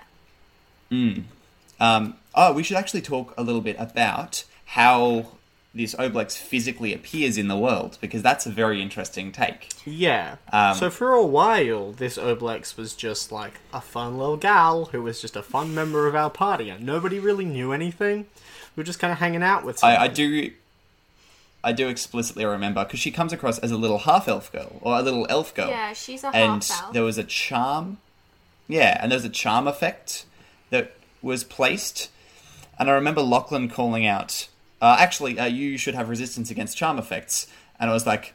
Um, 1.82 2.16
oh, 2.34 2.54
we 2.54 2.64
should 2.64 2.78
actually 2.78 3.02
talk 3.02 3.34
a 3.38 3.44
little 3.44 3.60
bit 3.60 3.76
about 3.78 4.46
how 4.68 5.26
this 5.76 5.94
Oblex 5.96 6.38
physically 6.38 6.94
appears 6.94 7.38
in 7.38 7.50
the 7.50 7.58
world, 7.58 7.98
because 8.00 8.22
that's 8.22 8.46
a 8.46 8.50
very 8.50 8.82
interesting 8.82 9.34
take. 9.34 9.68
Yeah. 9.86 10.38
Um, 10.54 10.76
so 10.76 10.90
for 10.90 11.12
a 11.12 11.26
while, 11.26 11.92
this 11.92 12.18
Oblex 12.18 12.78
was 12.78 12.96
just 12.96 13.34
like 13.34 13.60
a 13.74 13.82
fun 13.82 14.18
little 14.18 14.38
gal 14.38 14.86
who 14.86 15.02
was 15.02 15.20
just 15.20 15.36
a 15.36 15.44
fun 15.44 15.76
member 15.76 16.08
of 16.08 16.16
our 16.16 16.30
party, 16.30 16.70
and 16.70 16.86
nobody 16.86 17.20
really 17.20 17.44
knew 17.44 17.74
anything. 17.74 18.28
We 18.78 18.82
were 18.82 18.86
just 18.86 19.00
kind 19.00 19.12
of 19.12 19.20
hanging 19.20 19.44
out 19.44 19.66
with. 19.66 19.84
I, 19.84 19.90
I 19.90 19.94
someone. 19.96 20.14
do. 20.14 20.52
I 21.68 21.74
do 21.74 21.90
explicitly 21.90 22.46
remember 22.46 22.86
because 22.86 23.02
she 23.02 23.12
comes 23.12 23.34
across 23.34 23.60
as 23.60 23.72
a 23.72 23.78
little 23.78 23.98
half 23.98 24.30
elf 24.30 24.50
girl 24.54 24.80
or 24.82 24.98
a 24.98 25.02
little 25.02 25.28
elf 25.30 25.54
girl. 25.54 25.68
Yeah, 25.68 25.92
she's 25.92 26.24
a 26.24 26.28
and 26.28 26.64
half 26.64 26.84
elf. 26.84 26.94
there 26.94 27.04
was 27.04 27.18
a 27.18 27.26
charm. 27.26 27.98
Yeah, 28.70 28.98
and 29.02 29.12
there 29.12 29.18
was 29.18 29.26
a 29.26 29.30
charm 29.30 29.68
effect 29.68 30.26
that 30.70 30.94
was 31.22 31.44
placed, 31.44 32.10
and 32.80 32.90
I 32.90 32.94
remember 32.94 33.22
Lachlan 33.22 33.68
calling 33.70 34.06
out, 34.06 34.48
uh, 34.82 34.96
"Actually, 34.98 35.38
uh, 35.38 35.46
you 35.46 35.78
should 35.78 35.94
have 35.94 36.08
resistance 36.08 36.50
against 36.50 36.78
charm 36.78 36.98
effects," 36.98 37.48
and 37.82 37.90
I 37.90 37.94
was 37.94 38.08
like, 38.08 38.34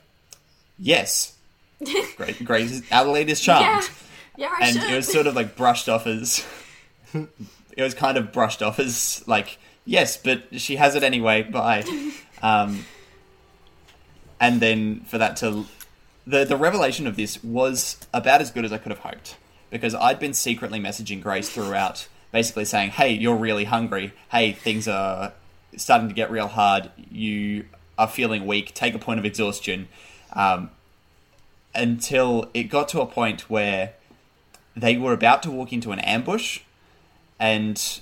"Yes, 0.78 1.34
great, 2.18 2.44
great. 2.44 2.82
Adelaide 2.90 3.30
is 3.30 3.40
charmed." 3.40 3.64
Yeah. 3.64 3.88
Yeah, 4.36 4.54
I 4.58 4.66
and 4.66 4.76
should. 4.78 4.90
it 4.90 4.96
was 4.96 5.10
sort 5.10 5.26
of 5.26 5.34
like 5.34 5.56
brushed 5.56 5.88
off 5.88 6.06
as 6.06 6.44
it 7.14 7.82
was 7.82 7.94
kind 7.94 8.18
of 8.18 8.30
brushed 8.30 8.62
off 8.62 8.78
as 8.78 9.22
like 9.26 9.58
yes 9.84 10.16
but 10.16 10.58
she 10.60 10.76
has 10.76 10.94
it 10.94 11.02
anyway 11.02 11.42
bye 11.42 11.84
um, 12.42 12.84
and 14.42 14.60
then 14.60 15.00
for 15.02 15.16
that 15.18 15.36
to 15.36 15.64
the 16.26 16.44
the 16.44 16.56
revelation 16.56 17.06
of 17.06 17.16
this 17.16 17.42
was 17.42 17.96
about 18.12 18.42
as 18.42 18.50
good 18.50 18.64
as 18.66 18.72
I 18.72 18.78
could 18.78 18.90
have 18.90 18.98
hoped. 18.98 19.38
Because 19.70 19.94
I'd 19.94 20.18
been 20.18 20.34
secretly 20.34 20.78
messaging 20.78 21.22
Grace 21.22 21.48
throughout 21.48 22.08
basically 22.32 22.66
saying 22.66 22.90
hey 22.90 23.12
you're 23.12 23.36
really 23.36 23.64
hungry. 23.64 24.12
Hey 24.30 24.52
things 24.52 24.86
are 24.88 25.32
starting 25.76 26.08
to 26.08 26.14
get 26.14 26.30
real 26.30 26.48
hard. 26.48 26.90
You 27.10 27.66
are 27.96 28.08
feeling 28.08 28.44
weak. 28.44 28.74
Take 28.74 28.94
a 28.94 28.98
point 28.98 29.20
of 29.20 29.24
exhaustion. 29.24 29.88
Um, 30.34 30.70
until 31.74 32.50
it 32.52 32.64
got 32.64 32.88
to 32.88 33.00
a 33.00 33.06
point 33.06 33.48
where 33.48 33.94
they 34.76 34.96
were 34.96 35.12
about 35.12 35.42
to 35.44 35.50
walk 35.50 35.72
into 35.72 35.92
an 35.92 36.00
ambush, 36.00 36.60
and 37.38 38.00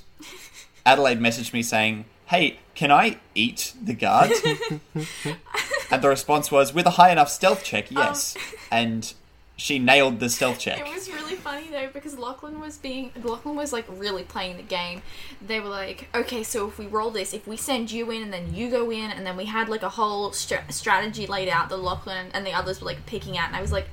Adelaide 0.87 1.21
messaged 1.21 1.53
me 1.53 1.63
saying, 1.63 2.07
"Hey, 2.27 2.59
can 2.75 2.91
I 2.91 3.19
eat 3.35 3.75
the 3.81 3.95
guard?" 3.95 4.33
and 5.93 6.03
the 6.03 6.09
response 6.09 6.51
was, 6.51 6.73
"With 6.73 6.87
a 6.87 6.91
high 6.91 7.11
enough 7.11 7.29
stealth 7.29 7.65
check, 7.65 7.91
yes." 7.91 8.37
And 8.71 9.13
she 9.61 9.79
nailed 9.79 10.21
the 10.21 10.31
stealth 10.31 10.59
check. 10.59 10.79
It 10.81 10.95
was 10.95 11.11
really 11.11 11.35
funny 11.35 11.69
though 11.71 11.89
because 11.93 12.17
Lachlan 12.17 12.61
was 12.61 12.79
being 12.79 13.13
Lachlan 13.23 13.57
was 13.57 13.75
like 13.75 13.85
really 13.89 14.23
playing 14.23 14.57
the 14.57 14.63
game. 14.63 15.03
They 15.47 15.61
were 15.61 15.69
like, 15.69 16.09
okay, 16.15 16.43
so 16.43 16.67
if 16.67 16.79
we 16.79 16.87
roll 16.87 17.11
this, 17.11 17.35
if 17.35 17.47
we 17.47 17.59
send 17.59 17.93
you 17.93 18.11
in 18.11 18.23
and 18.23 18.33
then 18.33 18.55
you 18.55 18.71
go 18.71 18.91
in, 18.91 19.11
and 19.11 19.27
then 19.27 19.37
we 19.37 19.45
had 19.45 19.69
like 19.69 19.83
a 19.83 19.91
whole 19.91 20.33
stra- 20.33 20.65
strategy 20.73 21.27
laid 21.27 21.49
out 21.49 21.69
that 21.69 21.77
Lachlan 21.77 22.29
and 22.33 22.47
the 22.47 22.53
others 22.53 22.81
were 22.81 22.87
like 22.87 23.05
picking 23.05 23.37
at, 23.37 23.49
and 23.49 23.57
I 23.57 23.61
was 23.61 23.71
like, 23.71 23.89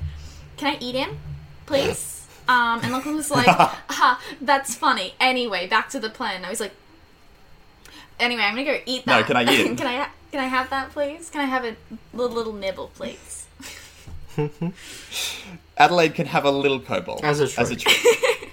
can 0.55 0.73
I 0.73 0.77
eat 0.79 0.95
him, 0.95 1.19
please? 1.65 2.13
Um, 2.49 2.79
and 2.81 2.93
Lachlan 2.93 3.17
was 3.17 3.29
like, 3.29 3.45
ha, 3.49 4.21
that's 4.39 4.73
funny. 4.73 5.15
Anyway, 5.19 5.67
back 5.67 5.89
to 5.89 5.99
the 5.99 6.09
plan. 6.09 6.45
I 6.45 6.49
was 6.49 6.61
like, 6.61 6.71
anyway, 8.21 8.43
I'm 8.43 8.55
gonna 8.55 8.63
go 8.63 8.79
eat 8.85 9.03
that. 9.05 9.19
No, 9.19 9.25
can 9.25 9.35
I 9.35 9.43
eat 9.43 9.59
it? 9.59 9.77
can 9.77 9.85
I 9.85 10.07
can 10.37 10.43
I 10.45 10.49
have 10.49 10.69
that, 10.69 10.91
please? 10.91 11.31
Can 11.31 11.41
I 11.41 11.45
have 11.45 11.65
a 11.65 11.75
little, 12.13 12.35
little 12.35 12.53
nibble, 12.53 12.91
please? 12.93 13.47
Adelaide 15.79 16.13
can 16.13 16.27
have 16.27 16.45
a 16.45 16.51
little 16.51 16.79
kobold 16.79 17.21
As 17.23 17.39
a 17.39 17.59
As 17.59 17.71
a 17.71 17.75
treat. 17.75 17.95
treat. 17.95 18.49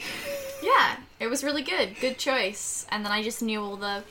Yeah, 0.62 0.96
it 1.18 1.26
was 1.26 1.42
really 1.42 1.62
good. 1.62 1.96
Good 2.00 2.18
choice. 2.18 2.86
And 2.90 3.04
then 3.04 3.10
I 3.10 3.22
just 3.24 3.42
knew 3.42 3.60
all 3.60 3.74
the 3.76 4.04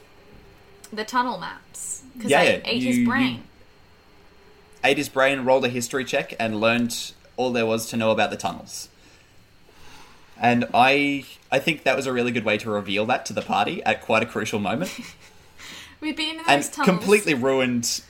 the 0.92 1.06
tunnel 1.06 1.38
maps 1.38 2.04
because 2.14 2.30
Yeah, 2.32 2.40
I 2.42 2.44
yeah, 2.44 2.60
ate 2.66 2.82
you- 2.82 2.88
his 2.88 2.98
you- 2.98 3.08
brain. 3.08 3.44
Ate 4.84 4.98
his 4.98 5.08
brain, 5.08 5.46
rolled 5.46 5.64
a 5.64 5.70
history 5.70 6.04
check, 6.04 6.34
and 6.38 6.60
learned 6.60 7.14
all 7.38 7.54
there 7.54 7.66
was 7.66 7.86
to 7.88 7.96
know 7.98 8.12
about 8.12 8.32
the 8.32 8.38
tunnels. 8.38 8.90
And 10.40 10.66
I, 10.74 11.24
I 11.52 11.60
think 11.60 11.84
that 11.84 11.96
was 11.96 12.06
a 12.06 12.12
really 12.14 12.32
good 12.32 12.44
way 12.46 12.58
to 12.58 12.70
reveal 12.70 13.06
that 13.08 13.26
to 13.28 13.34
the 13.34 13.42
party 13.42 13.82
at 13.84 14.02
quite 14.02 14.24
a 14.24 14.26
crucial 14.26 14.60
moment. 14.60 14.92
We'd 16.01 16.16
been 16.16 16.32
in 16.32 16.38
those 16.38 16.46
and 16.48 16.63
tunnels. 16.63 16.86
completely 16.98 17.34
ruined 17.34 18.01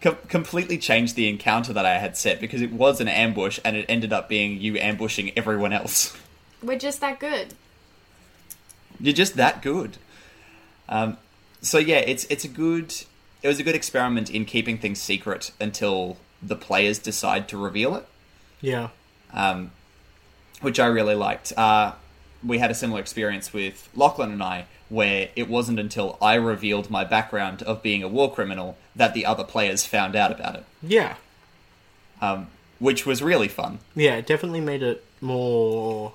com- 0.00 0.18
completely 0.28 0.78
changed 0.78 1.16
the 1.16 1.28
encounter 1.28 1.72
that 1.72 1.86
I 1.86 1.98
had 1.98 2.16
set 2.16 2.40
because 2.40 2.60
it 2.60 2.72
was 2.72 3.00
an 3.00 3.08
ambush 3.08 3.58
and 3.64 3.76
it 3.76 3.86
ended 3.88 4.12
up 4.12 4.28
being 4.28 4.60
you 4.60 4.76
ambushing 4.78 5.32
everyone 5.36 5.72
else. 5.72 6.16
We're 6.62 6.78
just 6.78 7.00
that 7.00 7.18
good. 7.20 7.54
You're 9.00 9.14
just 9.14 9.36
that 9.36 9.62
good. 9.62 9.96
Um, 10.88 11.16
so 11.60 11.78
yeah, 11.78 11.98
it's 11.98 12.24
it's 12.24 12.44
a 12.44 12.48
good 12.48 12.94
it 13.42 13.48
was 13.48 13.58
a 13.58 13.62
good 13.64 13.74
experiment 13.74 14.30
in 14.30 14.44
keeping 14.44 14.78
things 14.78 15.00
secret 15.00 15.50
until 15.60 16.18
the 16.42 16.54
players 16.56 16.98
decide 16.98 17.48
to 17.48 17.56
reveal 17.56 17.94
it, 17.96 18.06
Yeah. 18.60 18.88
um, 19.32 19.70
which 20.60 20.78
I 20.78 20.86
really 20.86 21.14
liked. 21.16 21.52
Uh, 21.56 21.92
we 22.44 22.58
had 22.58 22.70
a 22.70 22.74
similar 22.74 23.00
experience 23.00 23.52
with 23.52 23.88
Lachlan 23.94 24.30
and 24.32 24.42
I, 24.42 24.66
where 24.92 25.30
it 25.34 25.48
wasn't 25.48 25.78
until 25.80 26.18
I 26.20 26.34
revealed 26.34 26.90
my 26.90 27.02
background 27.04 27.62
of 27.62 27.82
being 27.82 28.02
a 28.02 28.08
war 28.08 28.32
criminal 28.32 28.76
that 28.94 29.14
the 29.14 29.24
other 29.24 29.42
players 29.44 29.86
found 29.86 30.14
out 30.14 30.30
about 30.30 30.54
it. 30.56 30.64
Yeah. 30.82 31.14
um, 32.20 32.48
which 32.78 33.06
was 33.06 33.22
really 33.22 33.48
fun. 33.48 33.78
Yeah, 33.94 34.16
it 34.16 34.26
definitely 34.26 34.60
made 34.60 34.82
it 34.82 35.04
more. 35.20 36.12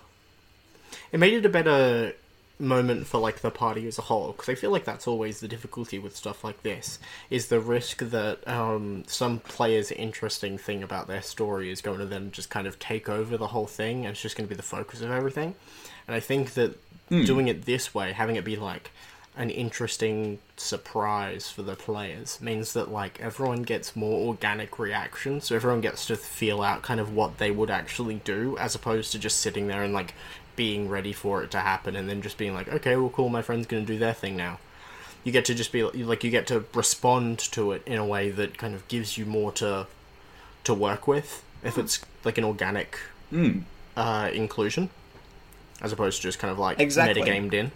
It 1.11 1.19
made 1.19 1.33
it 1.33 1.45
a 1.45 1.49
better 1.49 2.13
moment 2.59 3.07
for 3.07 3.19
like 3.19 3.39
the 3.39 3.51
party 3.51 3.87
as 3.87 3.97
a 3.99 4.01
whole 4.01 4.31
because 4.31 4.49
I 4.49 4.55
feel 4.55 4.71
like 4.71 4.83
that's 4.83 5.07
always 5.07 5.39
the 5.39 5.47
difficulty 5.47 5.99
with 5.99 6.15
stuff 6.17 6.43
like 6.43 6.63
this 6.63 6.97
is 7.29 7.47
the 7.47 7.59
risk 7.59 7.99
that 7.99 8.47
um, 8.47 9.03
some 9.07 9.39
player's 9.39 9.91
interesting 9.91 10.57
thing 10.57 10.81
about 10.83 11.07
their 11.07 11.21
story 11.21 11.69
is 11.71 11.81
going 11.81 11.99
to 11.99 12.05
then 12.05 12.31
just 12.31 12.49
kind 12.49 12.65
of 12.67 12.79
take 12.79 13.07
over 13.09 13.37
the 13.37 13.47
whole 13.47 13.67
thing 13.67 14.05
and 14.05 14.13
it's 14.13 14.21
just 14.21 14.35
going 14.35 14.47
to 14.47 14.49
be 14.49 14.55
the 14.57 14.63
focus 14.63 15.01
of 15.01 15.11
everything. 15.11 15.53
And 16.07 16.15
I 16.15 16.19
think 16.19 16.53
that 16.53 16.75
hmm. 17.09 17.23
doing 17.23 17.47
it 17.47 17.65
this 17.65 17.93
way, 17.93 18.13
having 18.13 18.35
it 18.35 18.45
be 18.45 18.55
like 18.55 18.91
an 19.37 19.51
interesting 19.51 20.39
surprise 20.57 21.49
for 21.51 21.61
the 21.61 21.75
players 21.75 22.41
means 22.41 22.73
that 22.73 22.91
like 22.91 23.19
everyone 23.21 23.61
gets 23.61 23.95
more 23.95 24.27
organic 24.27 24.79
reactions. 24.79 25.45
So 25.45 25.55
everyone 25.55 25.81
gets 25.81 26.07
to 26.07 26.15
feel 26.15 26.63
out 26.63 26.81
kind 26.81 26.99
of 26.99 27.13
what 27.13 27.37
they 27.37 27.51
would 27.51 27.69
actually 27.69 28.15
do 28.25 28.57
as 28.57 28.73
opposed 28.73 29.11
to 29.11 29.19
just 29.19 29.37
sitting 29.37 29.67
there 29.67 29.83
and 29.83 29.93
like 29.93 30.15
being 30.55 30.89
ready 30.89 31.13
for 31.13 31.43
it 31.43 31.51
to 31.51 31.59
happen 31.59 31.95
and 31.95 32.09
then 32.09 32.19
just 32.19 32.35
being 32.35 32.55
like 32.55 32.67
okay 32.67 32.95
well 32.95 33.11
cool 33.11 33.29
my 33.29 33.43
friend's 33.43 33.67
gonna 33.67 33.85
do 33.85 33.99
their 33.99 34.13
thing 34.13 34.35
now. 34.35 34.59
You 35.23 35.31
get 35.31 35.45
to 35.45 35.53
just 35.53 35.71
be 35.71 35.83
like 35.83 36.23
you 36.23 36.31
get 36.31 36.47
to 36.47 36.65
respond 36.73 37.37
to 37.39 37.73
it 37.73 37.83
in 37.85 37.97
a 37.97 38.05
way 38.05 38.31
that 38.31 38.57
kind 38.57 38.73
of 38.73 38.87
gives 38.87 39.17
you 39.19 39.25
more 39.25 39.51
to 39.53 39.85
to 40.63 40.73
work 40.73 41.07
with 41.07 41.43
if 41.63 41.75
hmm. 41.75 41.81
it's 41.81 42.01
like 42.23 42.39
an 42.39 42.43
organic 42.43 42.97
hmm. 43.29 43.59
uh, 43.95 44.31
inclusion 44.33 44.89
as 45.81 45.91
opposed 45.91 46.17
to 46.17 46.23
just 46.23 46.39
kind 46.39 46.51
of 46.51 46.59
like 46.59 46.79
Exactly. 46.79 47.21
metagamed 47.21 47.53
in 47.53 47.71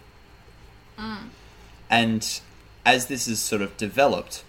And 1.90 2.42
as 2.86 3.08
this 3.08 3.28
is 3.28 3.40
sort 3.40 3.62
of 3.62 3.76
developed, 3.78 4.44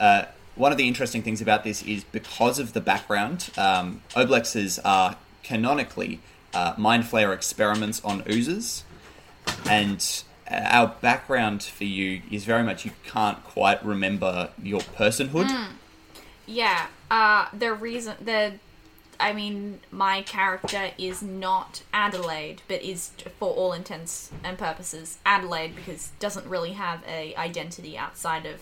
uh, 0.00 0.24
one 0.54 0.72
of 0.72 0.78
the 0.78 0.88
interesting 0.88 1.22
things 1.22 1.40
about 1.40 1.64
this 1.64 1.82
is 1.82 2.04
because 2.04 2.58
of 2.58 2.72
the 2.72 2.80
background, 2.80 3.50
um, 3.56 4.02
Oblexes 4.16 4.78
are 4.84 5.16
canonically 5.42 6.20
uh, 6.54 6.74
Mind 6.76 7.04
Flayer 7.04 7.32
experiments 7.34 8.00
on 8.04 8.22
oozes, 8.28 8.84
and 9.68 10.22
uh, 10.50 10.54
our 10.54 10.88
background 11.00 11.62
for 11.62 11.84
you 11.84 12.22
is 12.30 12.44
very 12.44 12.62
much 12.62 12.84
you 12.84 12.92
can't 13.04 13.42
quite 13.44 13.84
remember 13.84 14.50
your 14.62 14.80
personhood. 14.80 15.68
Yeah. 16.46 16.86
Uh, 17.10 17.46
the 17.52 17.72
reason 17.74 18.14
the, 18.24 18.54
I 19.20 19.32
mean, 19.32 19.80
my 19.90 20.22
character 20.22 20.90
is 20.96 21.22
not 21.22 21.82
Adelaide, 21.92 22.62
but 22.68 22.82
is 22.82 23.10
for 23.38 23.50
all 23.50 23.72
intents 23.72 24.30
and 24.44 24.56
purposes 24.56 25.18
Adelaide 25.26 25.74
because 25.74 26.12
doesn't 26.20 26.46
really 26.46 26.72
have 26.72 27.02
a 27.06 27.34
identity 27.36 27.98
outside 27.98 28.46
of 28.46 28.60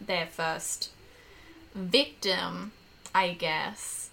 their 0.00 0.26
first 0.26 0.90
victim, 1.74 2.72
I 3.14 3.32
guess. 3.32 4.08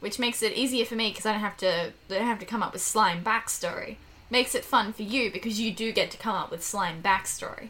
which 0.00 0.18
makes 0.18 0.42
it 0.42 0.52
easier 0.52 0.84
for 0.84 0.96
me 0.96 1.08
because 1.08 1.24
I 1.24 1.32
don't 1.32 1.40
have 1.40 1.56
to. 1.58 1.86
I 1.86 1.92
don't 2.10 2.26
have 2.26 2.40
to 2.40 2.46
come 2.46 2.62
up 2.62 2.74
with 2.74 2.82
slime 2.82 3.24
backstory. 3.24 3.96
Makes 4.28 4.54
it 4.54 4.64
fun 4.64 4.92
for 4.92 5.02
you 5.02 5.30
because 5.32 5.58
you 5.58 5.72
do 5.72 5.92
get 5.92 6.10
to 6.10 6.18
come 6.18 6.34
up 6.34 6.50
with 6.50 6.62
slime 6.62 7.02
backstory. 7.02 7.68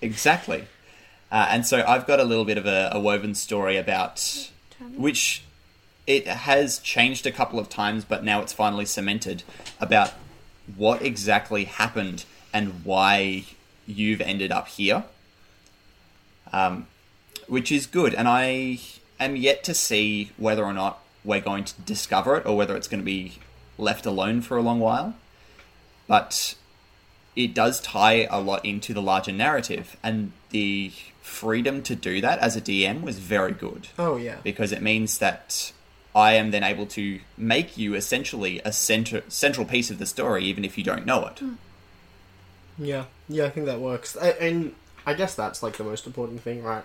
Exactly. 0.00 0.64
Uh, 1.30 1.46
and 1.50 1.66
so 1.66 1.84
I've 1.86 2.06
got 2.06 2.18
a 2.18 2.24
little 2.24 2.44
bit 2.44 2.58
of 2.58 2.66
a, 2.66 2.90
a 2.92 3.00
woven 3.00 3.34
story 3.34 3.76
about 3.76 4.50
which 4.96 5.44
it 6.08 6.26
has 6.26 6.78
changed 6.78 7.26
a 7.26 7.30
couple 7.30 7.58
of 7.58 7.68
times, 7.68 8.02
but 8.02 8.24
now 8.24 8.40
it's 8.40 8.52
finally 8.52 8.86
cemented 8.86 9.42
about 9.78 10.14
what 10.74 11.02
exactly 11.02 11.64
happened 11.64 12.24
and 12.52 12.82
why 12.82 13.44
you've 13.86 14.22
ended 14.22 14.50
up 14.50 14.68
here. 14.68 15.04
Um, 16.50 16.86
which 17.46 17.70
is 17.70 17.86
good, 17.86 18.14
and 18.14 18.26
I 18.26 18.80
am 19.20 19.36
yet 19.36 19.62
to 19.64 19.74
see 19.74 20.32
whether 20.38 20.64
or 20.64 20.72
not 20.72 21.00
we're 21.24 21.42
going 21.42 21.64
to 21.64 21.80
discover 21.82 22.36
it 22.38 22.46
or 22.46 22.56
whether 22.56 22.74
it's 22.74 22.88
going 22.88 23.00
to 23.00 23.04
be 23.04 23.38
left 23.76 24.06
alone 24.06 24.40
for 24.40 24.56
a 24.56 24.62
long 24.62 24.80
while. 24.80 25.14
But 26.06 26.54
it 27.36 27.52
does 27.52 27.82
tie 27.82 28.26
a 28.30 28.40
lot 28.40 28.64
into 28.64 28.94
the 28.94 29.02
larger 29.02 29.32
narrative, 29.32 29.98
and 30.02 30.32
the 30.50 30.90
freedom 31.20 31.82
to 31.82 31.94
do 31.94 32.22
that 32.22 32.38
as 32.38 32.56
a 32.56 32.62
DM 32.62 33.02
was 33.02 33.18
very 33.18 33.52
good. 33.52 33.88
Oh 33.98 34.16
yeah. 34.16 34.38
Because 34.42 34.72
it 34.72 34.80
means 34.80 35.18
that 35.18 35.72
I 36.18 36.32
am 36.34 36.50
then 36.50 36.64
able 36.64 36.86
to 36.98 37.20
make 37.36 37.78
you 37.78 37.94
essentially 37.94 38.60
a 38.64 38.72
center, 38.72 39.22
central 39.28 39.64
piece 39.66 39.88
of 39.90 39.98
the 39.98 40.06
story, 40.06 40.44
even 40.44 40.64
if 40.64 40.76
you 40.76 40.82
don't 40.84 41.06
know 41.06 41.26
it. 41.26 41.40
Yeah, 42.78 43.04
yeah, 43.28 43.44
I 43.46 43.50
think 43.50 43.66
that 43.66 43.80
works. 43.80 44.16
I, 44.16 44.30
and 44.30 44.74
I 45.06 45.14
guess 45.14 45.34
that's 45.34 45.62
like 45.62 45.76
the 45.76 45.84
most 45.84 46.06
important 46.06 46.40
thing, 46.42 46.62
right? 46.62 46.84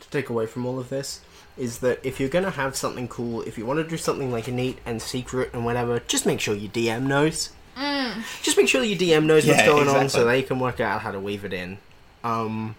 To 0.00 0.08
take 0.10 0.30
away 0.30 0.46
from 0.46 0.64
all 0.66 0.78
of 0.78 0.88
this 0.88 1.20
is 1.58 1.80
that 1.80 2.00
if 2.02 2.18
you're 2.20 2.28
gonna 2.28 2.50
have 2.50 2.74
something 2.76 3.08
cool, 3.08 3.42
if 3.42 3.58
you 3.58 3.66
want 3.66 3.78
to 3.78 3.88
do 3.88 3.96
something 3.96 4.30
like 4.32 4.48
neat 4.48 4.78
and 4.86 5.02
secret 5.02 5.50
and 5.52 5.64
whatever, 5.64 6.00
just 6.00 6.24
make 6.24 6.40
sure 6.40 6.54
your 6.54 6.70
DM 6.70 7.06
knows. 7.06 7.50
Just 8.42 8.56
make 8.56 8.68
sure 8.68 8.82
your 8.82 8.98
DM 8.98 9.24
knows 9.26 9.46
what's 9.46 9.60
Yeah, 9.60 9.66
going 9.66 9.88
on, 9.88 10.08
so 10.08 10.24
they 10.24 10.42
can 10.42 10.58
work 10.58 10.80
out 10.80 11.02
how 11.02 11.12
to 11.12 11.20
weave 11.20 11.44
it 11.44 11.52
in. 11.52 11.78
Um, 12.24 12.76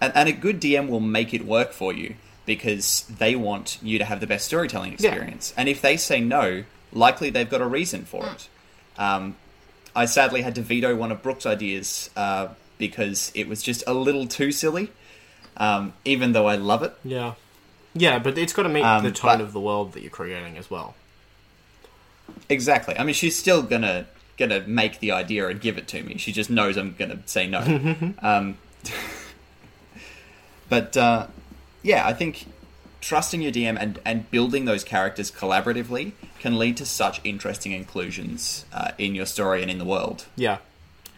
And, 0.00 0.12
and 0.14 0.28
a 0.28 0.32
good 0.32 0.60
DM 0.60 0.88
will 0.88 1.00
make 1.00 1.32
it 1.32 1.44
work 1.46 1.72
for 1.72 1.92
you 1.92 2.16
because 2.46 3.04
they 3.18 3.36
want 3.36 3.78
you 3.82 3.98
to 3.98 4.04
have 4.04 4.20
the 4.20 4.26
best 4.26 4.46
storytelling 4.46 4.92
experience. 4.94 5.52
And 5.56 5.68
if 5.68 5.82
they 5.82 5.96
say 5.96 6.20
no, 6.20 6.64
likely 6.92 7.28
they've 7.28 7.50
got 7.50 7.60
a 7.60 7.66
reason 7.66 8.04
for 8.04 8.24
it. 8.26 8.48
Um, 8.96 9.36
I 9.94 10.04
sadly 10.06 10.42
had 10.42 10.54
to 10.54 10.62
veto 10.62 10.94
one 10.96 11.10
of 11.12 11.22
Brooke's 11.22 11.44
ideas 11.46 12.08
uh, 12.16 12.48
because 12.78 13.32
it 13.34 13.48
was 13.48 13.62
just 13.62 13.82
a 13.86 13.92
little 13.94 14.26
too 14.26 14.52
silly, 14.52 14.92
um, 15.56 15.92
even 16.04 16.32
though 16.32 16.46
I 16.46 16.56
love 16.56 16.82
it. 16.82 16.94
yeah, 17.04 17.34
yeah, 17.94 18.18
but 18.18 18.36
it's 18.38 18.52
got 18.52 18.62
to 18.64 18.68
meet 18.68 18.82
Um, 18.84 19.02
the 19.04 19.10
tone 19.10 19.38
but- 19.38 19.40
of 19.40 19.52
the 19.52 19.60
world 19.60 19.92
that 19.94 20.02
you're 20.02 20.10
creating 20.10 20.56
as 20.56 20.70
well. 20.70 20.94
Exactly. 22.48 22.96
I 22.98 23.04
mean, 23.04 23.14
she's 23.14 23.36
still 23.38 23.62
gonna 23.62 24.06
gonna 24.36 24.60
make 24.66 24.98
the 25.00 25.10
idea 25.12 25.48
and 25.48 25.60
give 25.60 25.78
it 25.78 25.88
to 25.88 26.02
me. 26.02 26.18
She 26.18 26.30
just 26.32 26.50
knows 26.50 26.76
I'm 26.76 26.94
gonna 26.98 27.20
say 27.26 27.46
no. 27.46 27.60
um, 28.22 28.58
but 30.68 30.96
uh, 30.96 31.26
yeah, 31.82 32.06
I 32.06 32.12
think 32.12 32.46
trusting 33.00 33.40
your 33.40 33.52
DM 33.52 33.76
and 33.78 34.00
and 34.04 34.28
building 34.30 34.64
those 34.64 34.82
characters 34.82 35.30
collaboratively 35.30 36.12
can 36.40 36.58
lead 36.58 36.76
to 36.76 36.86
such 36.86 37.20
interesting 37.24 37.72
inclusions 37.72 38.64
uh, 38.72 38.90
in 38.98 39.14
your 39.14 39.26
story 39.26 39.62
and 39.62 39.70
in 39.70 39.78
the 39.78 39.84
world. 39.84 40.26
Yeah. 40.36 40.58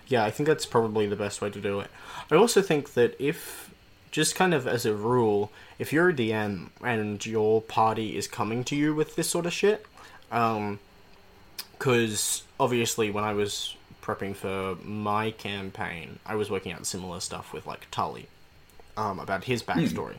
Yeah, 0.07 0.25
I 0.25 0.31
think 0.31 0.47
that's 0.47 0.65
probably 0.67 1.07
the 1.07 1.17
best 1.17 1.43
way 1.43 1.51
to 1.51 1.61
do 1.61 1.81
it. 1.81 1.91
I 2.31 2.35
also 2.37 2.63
think 2.63 2.95
that 2.95 3.15
if, 3.19 3.71
just 4.11 4.35
kind 4.35 4.55
of 4.55 4.67
as 4.67 4.87
a 4.87 4.95
rule, 4.95 5.53
if 5.79 5.93
you're 5.93 6.09
a 6.09 6.15
DM 6.15 6.71
and 6.83 7.25
your 7.25 7.61
party 7.61 8.17
is 8.17 8.27
coming 8.27 8.65
to 8.65 8.77
you 8.77 8.95
with 8.95 9.17
this 9.17 9.29
sort 9.29 9.45
of 9.45 9.53
shit, 9.53 9.85
um, 10.33 10.79
because 11.79 12.43
obviously 12.59 13.11
when 13.11 13.23
I 13.23 13.35
was 13.35 13.77
prepping 14.03 14.35
for 14.35 14.77
my 14.83 15.31
campaign, 15.31 16.19
I 16.25 16.37
was 16.37 16.51
working 16.51 16.73
out 16.73 16.87
similar 16.87 17.21
stuff 17.21 17.53
with 17.53 17.67
like 17.67 17.87
Tully, 17.91 18.29
um, 18.97 19.21
about 19.21 19.45
his 19.45 19.63
backstory. 19.63 20.17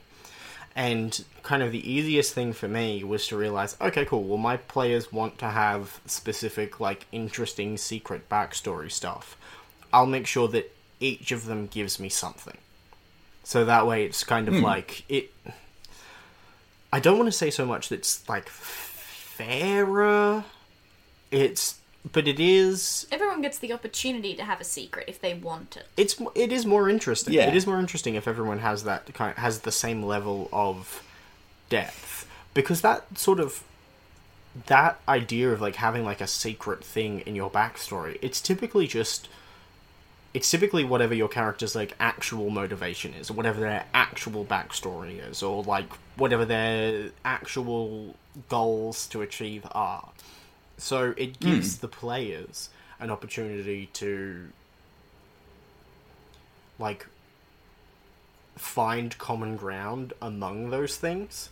And 0.80 1.26
kind 1.44 1.62
of 1.62 1.74
the 1.74 1.92
easiest 1.92 2.34
thing 2.34 2.54
for 2.54 2.70
me 2.70 3.04
was 3.04 3.28
to 3.28 3.36
realize, 3.36 3.76
okay, 3.82 4.06
cool. 4.06 4.24
Well, 4.24 4.38
my 4.38 4.56
players 4.56 5.12
want 5.12 5.38
to 5.40 5.50
have 5.50 6.00
specific, 6.06 6.80
like, 6.80 7.06
interesting 7.12 7.76
secret 7.76 8.30
backstory 8.30 8.90
stuff. 8.90 9.36
I'll 9.92 10.06
make 10.06 10.26
sure 10.26 10.48
that 10.48 10.74
each 11.02 11.34
of 11.34 11.48
them 11.48 11.68
gives 11.68 12.00
me 12.00 12.08
something. 12.08 12.56
So 13.44 13.66
that 13.66 13.88
way, 13.88 14.06
it's 14.06 14.24
kind 14.24 14.48
of 14.48 14.54
hmm. 14.54 14.64
like 14.64 15.04
it. 15.10 15.34
I 16.94 17.02
don't 17.02 17.18
want 17.18 17.28
to 17.28 17.38
say 17.38 17.50
so 17.50 17.66
much 17.66 17.90
that's 17.90 18.28
like 18.30 18.48
fairer. 18.48 20.46
It's, 21.30 21.79
but 22.12 22.28
it 22.28 22.40
is 22.40 23.08
Everyone 23.12 23.42
gets 23.42 23.60
the 23.60 23.74
opportunity 23.74 24.36
to 24.36 24.44
have 24.44 24.62
a 24.62 24.64
secret 24.64 25.06
if 25.08 25.20
they 25.20 25.34
want 25.34 25.78
it. 25.78 25.88
it's 25.98 26.22
it 26.36 26.52
is 26.52 26.66
more 26.66 26.90
interesting. 26.90 27.34
Yeah. 27.34 27.48
It 27.48 27.56
is 27.56 27.68
more 27.68 27.80
interesting 27.80 28.16
if 28.16 28.28
everyone 28.28 28.60
has 28.60 28.84
that 28.86 29.14
kind 29.14 29.38
has 29.38 29.62
the 29.62 29.72
same 29.72 30.04
level 30.04 30.50
of 30.54 31.04
depth 31.70 32.28
because 32.54 32.82
that 32.82 33.18
sort 33.18 33.40
of 33.40 33.64
that 34.68 35.00
idea 35.08 35.52
of 35.52 35.62
like 35.62 35.76
having 35.76 36.04
like 36.04 36.22
a 36.22 36.28
secret 36.28 36.84
thing 36.84 37.20
in 37.22 37.36
your 37.36 37.50
backstory. 37.50 38.18
It's 38.22 38.42
typically 38.42 38.88
just 38.88 39.28
it's 40.34 40.50
typically 40.50 40.84
whatever 40.84 41.14
your 41.14 41.28
character's 41.28 41.76
like 41.76 41.96
actual 42.00 42.50
motivation 42.50 43.14
is, 43.14 43.30
or 43.30 43.34
whatever 43.34 43.60
their 43.60 43.86
actual 43.94 44.46
backstory 44.46 45.28
is, 45.30 45.42
or 45.42 45.64
like 45.64 45.92
whatever 46.18 46.46
their 46.46 47.10
actual 47.26 48.16
goals 48.48 49.08
to 49.08 49.22
achieve 49.22 49.66
are. 49.72 50.10
So 50.80 51.14
it 51.18 51.40
gives 51.40 51.78
the 51.80 51.88
players 51.88 52.70
an 53.00 53.10
opportunity 53.10 53.88
to 53.94 54.50
like 56.78 57.06
find 58.56 59.18
common 59.18 59.56
ground 59.58 60.14
among 60.22 60.70
those 60.70 60.98
things. 60.98 61.50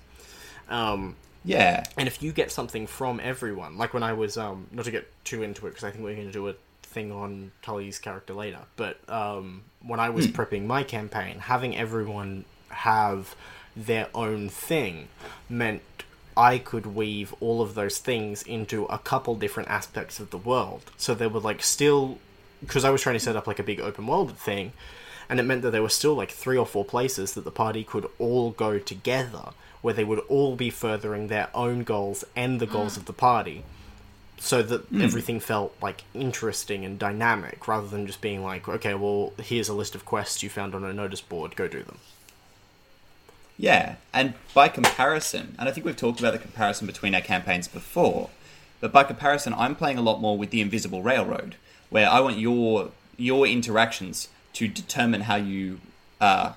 Um, 0.70 1.16
Yeah. 1.44 1.86
and 1.98 2.08
if 2.08 2.22
you 2.22 2.32
get 2.32 2.52
something 2.52 2.88
from 2.88 3.20
everyone, 3.24 3.78
like 3.78 3.94
when 3.94 4.04
I 4.04 4.13
was, 4.13 4.38
um, 4.38 4.68
not 4.72 4.86
to 4.86 4.92
get 4.92 5.10
too 5.24 5.44
into 5.44 5.68
it 5.68 5.72
because 5.72 5.84
I 5.84 5.92
think 5.92 6.04
we're 6.04 6.16
going 6.16 6.28
to 6.28 6.34
do 6.34 6.48
a 6.50 6.56
thing 6.84 7.12
on 7.12 7.52
Tully's 7.62 8.00
character 8.00 8.34
later, 8.34 8.60
but 8.76 8.98
um, 9.10 9.63
when 9.82 10.00
I 10.00 10.10
was 10.10 10.28
prepping 10.28 10.66
my 10.66 10.84
campaign, 10.84 11.40
having 11.40 11.76
everyone 11.78 12.46
have 12.70 13.36
their 13.76 14.08
own 14.16 14.50
thing 14.50 15.08
meant 15.50 15.82
I 16.38 16.60
could 16.60 16.86
weave 16.86 17.34
all 17.39 17.62
of 17.62 17.73
those 17.73 17.97
things 17.97 18.43
into 18.43 18.86
a 18.86 19.00
couple 19.00 19.36
different 19.36 19.69
aspects 19.69 20.19
of 20.19 20.30
the 20.30 20.38
world. 20.38 20.91
So 20.95 21.15
there 21.15 21.30
were 21.30 21.39
like 21.39 21.63
still, 21.63 22.19
because 22.62 22.86
I 22.86 22.91
was 22.91 23.02
trying 23.02 23.15
to 23.15 23.19
set 23.19 23.36
up 23.36 23.47
like 23.47 23.60
a 23.60 23.63
big 23.63 23.82
open 23.82 24.06
world 24.06 24.38
thing, 24.38 24.73
and 25.30 25.39
it 25.39 25.43
meant 25.43 25.63
that 25.63 25.71
there 25.71 25.82
were 25.82 25.89
still 25.89 26.13
like 26.15 26.32
three 26.32 26.58
or 26.58 26.65
four 26.65 26.86
places 26.86 27.34
that 27.34 27.43
the 27.43 27.52
party 27.52 27.84
could 27.84 28.08
all 28.19 28.52
go 28.52 28.80
together 28.80 29.50
where 29.82 29.93
they 29.93 30.04
would 30.04 30.19
all 30.30 30.56
be 30.56 30.69
furthering 30.69 31.28
their 31.28 31.50
own 31.54 31.84
goals 31.84 32.23
and 32.36 32.60
the 32.60 32.65
goals 32.65 32.93
mm. 32.93 32.97
of 32.97 33.06
the 33.06 33.13
party 33.13 33.63
so 34.39 34.62
that 34.62 34.82
hmm. 34.82 35.02
everything 35.02 35.39
felt 35.39 35.76
like 35.82 36.04
interesting 36.13 36.86
and 36.86 37.00
dynamic 37.00 37.67
rather 37.67 37.88
than 37.88 38.06
just 38.06 38.21
being 38.21 38.43
like 38.43 38.67
okay 38.67 38.93
well 38.93 39.34
here's 39.41 39.67
a 39.67 39.73
list 39.73 39.95
of 39.95 40.06
quests 40.06 40.43
you 40.43 40.50
found 40.50 40.76
on 40.76 40.84
a 40.84 40.93
notice 40.93 41.21
board 41.21 41.56
go 41.56 41.67
do 41.67 41.82
them 41.84 41.97
Yeah, 43.58 43.96
and 44.13 44.36
by 44.54 44.67
comparison, 44.67 45.56
and 45.58 45.67
I 45.67 45.72
think 45.72 45.86
we've 45.86 45.98
talked 45.98 46.20
about 46.20 46.34
the 46.34 46.39
comparison 46.39 46.86
between 46.86 47.15
our 47.15 47.22
campaigns 47.22 47.67
before, 47.67 48.30
but 48.80 48.91
by 48.91 49.04
comparison, 49.04 49.54
I'm 49.56 49.76
playing 49.76 49.98
a 49.98 50.02
lot 50.02 50.22
more 50.22 50.38
with 50.38 50.52
the 50.52 50.62
Invisible 50.62 51.02
Railroad, 51.02 51.56
where 51.89 52.08
I 52.08 52.20
want 52.20 52.38
your 52.38 52.91
your 53.17 53.48
interactions 53.48 54.28
to 54.54 54.67
determine 54.67 55.22
how 55.22 55.36
you 55.38 55.80
uh, 56.22 56.54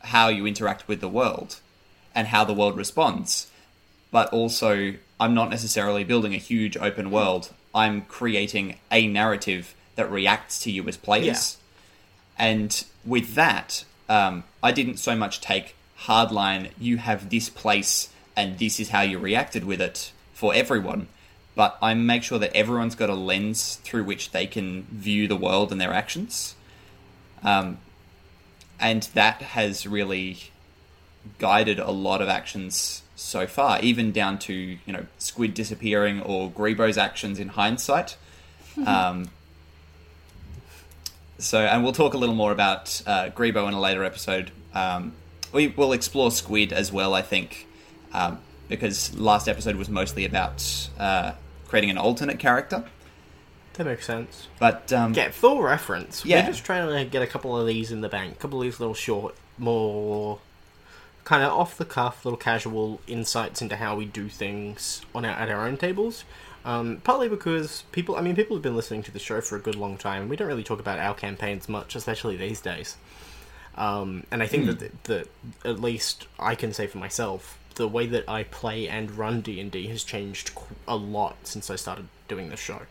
how 0.00 0.28
you 0.28 0.44
interact 0.46 0.88
with 0.88 1.00
the 1.00 1.08
world 1.08 1.60
and 2.14 2.28
how 2.28 2.44
the 2.44 2.52
world 2.52 2.76
responds. 2.76 3.50
But 4.10 4.32
also, 4.32 4.94
I'm 5.20 5.34
not 5.34 5.50
necessarily 5.50 6.04
building 6.04 6.34
a 6.34 6.38
huge 6.38 6.76
open 6.76 7.10
world. 7.10 7.52
I'm 7.74 8.02
creating 8.02 8.78
a 8.90 9.06
narrative 9.06 9.74
that 9.96 10.10
reacts 10.10 10.60
to 10.62 10.70
you 10.70 10.86
as 10.88 10.96
players. 10.96 11.56
And 12.38 12.84
with 13.04 13.34
that, 13.34 13.84
um, 14.08 14.44
I 14.62 14.72
didn't 14.72 14.96
so 14.96 15.16
much 15.16 15.40
take 15.40 15.74
hardline, 16.00 16.70
you 16.78 16.98
have 16.98 17.30
this 17.30 17.48
place 17.48 18.08
and 18.36 18.58
this 18.58 18.80
is 18.80 18.90
how 18.90 19.02
you 19.02 19.18
reacted 19.18 19.64
with 19.64 19.80
it 19.80 20.12
for 20.32 20.54
everyone, 20.54 21.08
but 21.54 21.78
I 21.80 21.94
make 21.94 22.22
sure 22.22 22.38
that 22.38 22.54
everyone's 22.54 22.94
got 22.94 23.10
a 23.10 23.14
lens 23.14 23.76
through 23.76 24.04
which 24.04 24.32
they 24.32 24.46
can 24.46 24.82
view 24.90 25.28
the 25.28 25.36
world 25.36 25.70
and 25.70 25.80
their 25.80 25.92
actions. 25.92 26.56
Um, 27.42 27.78
and 28.80 29.04
that 29.14 29.40
has 29.40 29.86
really 29.86 30.50
guided 31.38 31.78
a 31.78 31.90
lot 31.90 32.20
of 32.20 32.28
actions 32.28 33.02
so 33.14 33.46
far, 33.46 33.80
even 33.80 34.10
down 34.10 34.38
to, 34.40 34.52
you 34.52 34.92
know, 34.92 35.06
Squid 35.18 35.54
disappearing 35.54 36.20
or 36.20 36.50
Grebo's 36.50 36.98
actions 36.98 37.38
in 37.38 37.48
hindsight. 37.48 38.16
Um, 38.84 39.30
so, 41.38 41.60
and 41.60 41.84
we'll 41.84 41.92
talk 41.92 42.14
a 42.14 42.18
little 42.18 42.34
more 42.34 42.50
about 42.50 43.00
uh, 43.06 43.30
Grebo 43.30 43.68
in 43.68 43.74
a 43.74 43.80
later 43.80 44.02
episode. 44.02 44.50
Um, 44.74 45.12
we 45.54 45.68
will 45.68 45.92
explore 45.92 46.30
Squid 46.30 46.72
as 46.72 46.92
well, 46.92 47.14
I 47.14 47.22
think, 47.22 47.66
um, 48.12 48.40
because 48.68 49.16
last 49.16 49.48
episode 49.48 49.76
was 49.76 49.88
mostly 49.88 50.24
about 50.24 50.90
uh, 50.98 51.32
creating 51.68 51.90
an 51.90 51.98
alternate 51.98 52.38
character. 52.38 52.84
That 53.74 53.86
makes 53.86 54.06
sense. 54.06 54.48
But 54.58 54.92
um, 54.92 55.14
Yeah, 55.14 55.30
full 55.30 55.62
reference. 55.62 56.24
Yeah. 56.24 56.42
We're 56.42 56.52
just 56.52 56.64
trying 56.64 56.88
to 56.88 57.10
get 57.10 57.22
a 57.22 57.26
couple 57.26 57.58
of 57.58 57.66
these 57.66 57.90
in 57.90 58.02
the 58.02 58.08
bank. 58.08 58.34
A 58.34 58.36
couple 58.36 58.60
of 58.60 58.64
these 58.64 58.78
little 58.78 58.94
short, 58.94 59.34
more 59.58 60.38
kind 61.24 61.42
of 61.42 61.52
off 61.52 61.78
the 61.78 61.84
cuff, 61.84 62.24
little 62.24 62.36
casual 62.36 63.00
insights 63.06 63.62
into 63.62 63.76
how 63.76 63.96
we 63.96 64.04
do 64.04 64.28
things 64.28 65.02
on 65.14 65.24
our, 65.24 65.32
at 65.32 65.48
our 65.48 65.66
own 65.66 65.76
tables. 65.76 66.24
Um, 66.64 67.00
partly 67.04 67.28
because 67.28 67.82
people, 67.92 68.16
I 68.16 68.20
mean, 68.20 68.36
people 68.36 68.56
have 68.56 68.62
been 68.62 68.76
listening 68.76 69.02
to 69.04 69.10
the 69.10 69.18
show 69.18 69.40
for 69.40 69.56
a 69.56 69.60
good 69.60 69.74
long 69.74 69.98
time. 69.98 70.22
And 70.22 70.30
we 70.30 70.36
don't 70.36 70.48
really 70.48 70.64
talk 70.64 70.80
about 70.80 70.98
our 70.98 71.14
campaigns 71.14 71.68
much, 71.68 71.96
especially 71.96 72.36
these 72.36 72.60
days. 72.60 72.96
Um, 73.76 74.24
and 74.30 74.42
I 74.42 74.46
think 74.46 74.66
that, 74.66 75.04
that 75.04 75.28
at 75.64 75.80
least 75.80 76.26
I 76.38 76.54
can 76.54 76.72
say 76.72 76.86
for 76.86 76.98
myself, 76.98 77.58
the 77.74 77.88
way 77.88 78.06
that 78.06 78.28
I 78.28 78.44
play 78.44 78.88
and 78.88 79.10
run 79.10 79.40
D 79.40 79.60
and 79.60 79.70
D 79.70 79.88
has 79.88 80.04
changed 80.04 80.54
qu- 80.54 80.74
a 80.86 80.96
lot 80.96 81.36
since 81.44 81.70
I 81.70 81.76
started 81.76 82.06
doing 82.28 82.50
this 82.50 82.60
show. 82.60 82.82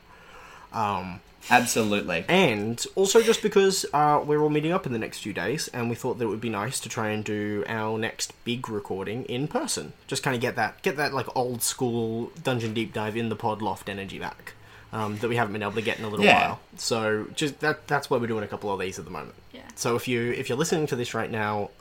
absolutely. 1.49 2.25
And 2.27 2.83
also 2.95 3.21
just 3.21 3.41
because 3.41 3.85
uh, 3.93 4.21
we're 4.25 4.41
all 4.41 4.49
meeting 4.49 4.71
up 4.71 4.85
in 4.85 4.93
the 4.93 4.99
next 4.99 5.19
few 5.19 5.33
days, 5.33 5.69
and 5.69 5.89
we 5.89 5.95
thought 5.95 6.17
that 6.17 6.25
it 6.25 6.29
would 6.29 6.41
be 6.41 6.49
nice 6.49 6.79
to 6.81 6.89
try 6.89 7.09
and 7.09 7.23
do 7.23 7.63
our 7.67 7.97
next 7.97 8.33
big 8.43 8.69
recording 8.69 9.23
in 9.25 9.47
person. 9.47 9.93
Just 10.07 10.23
kind 10.23 10.35
of 10.35 10.41
get 10.41 10.55
that 10.55 10.81
get 10.81 10.97
that 10.97 11.13
like 11.13 11.27
old 11.35 11.61
school 11.61 12.31
dungeon 12.43 12.73
deep 12.73 12.93
dive 12.93 13.15
in 13.15 13.29
the 13.29 13.35
pod 13.35 13.61
loft 13.61 13.87
energy 13.87 14.19
back 14.19 14.53
um, 14.93 15.17
that 15.17 15.27
we 15.27 15.35
haven't 15.35 15.51
been 15.51 15.63
able 15.63 15.73
to 15.73 15.81
get 15.81 15.97
in 15.99 16.05
a 16.05 16.07
little 16.07 16.23
Yeah. 16.25 16.47
while. 16.49 16.59
So 16.77 17.27
just 17.35 17.59
that 17.59 17.87
that's 17.87 18.09
why 18.09 18.17
we're 18.17 18.27
doing 18.27 18.43
a 18.45 18.47
couple 18.47 18.71
of 18.71 18.79
these 18.79 18.97
at 18.99 19.03
the 19.05 19.11
moment. 19.11 19.35
Yeah. 19.51 19.61
So 19.75 19.95
if 19.97 20.07
you 20.07 20.31
if 20.31 20.47
you're 20.47 20.57
listening 20.57 20.87
to 20.87 20.95
this 20.95 21.13
right 21.13 21.29
now, 21.31 21.71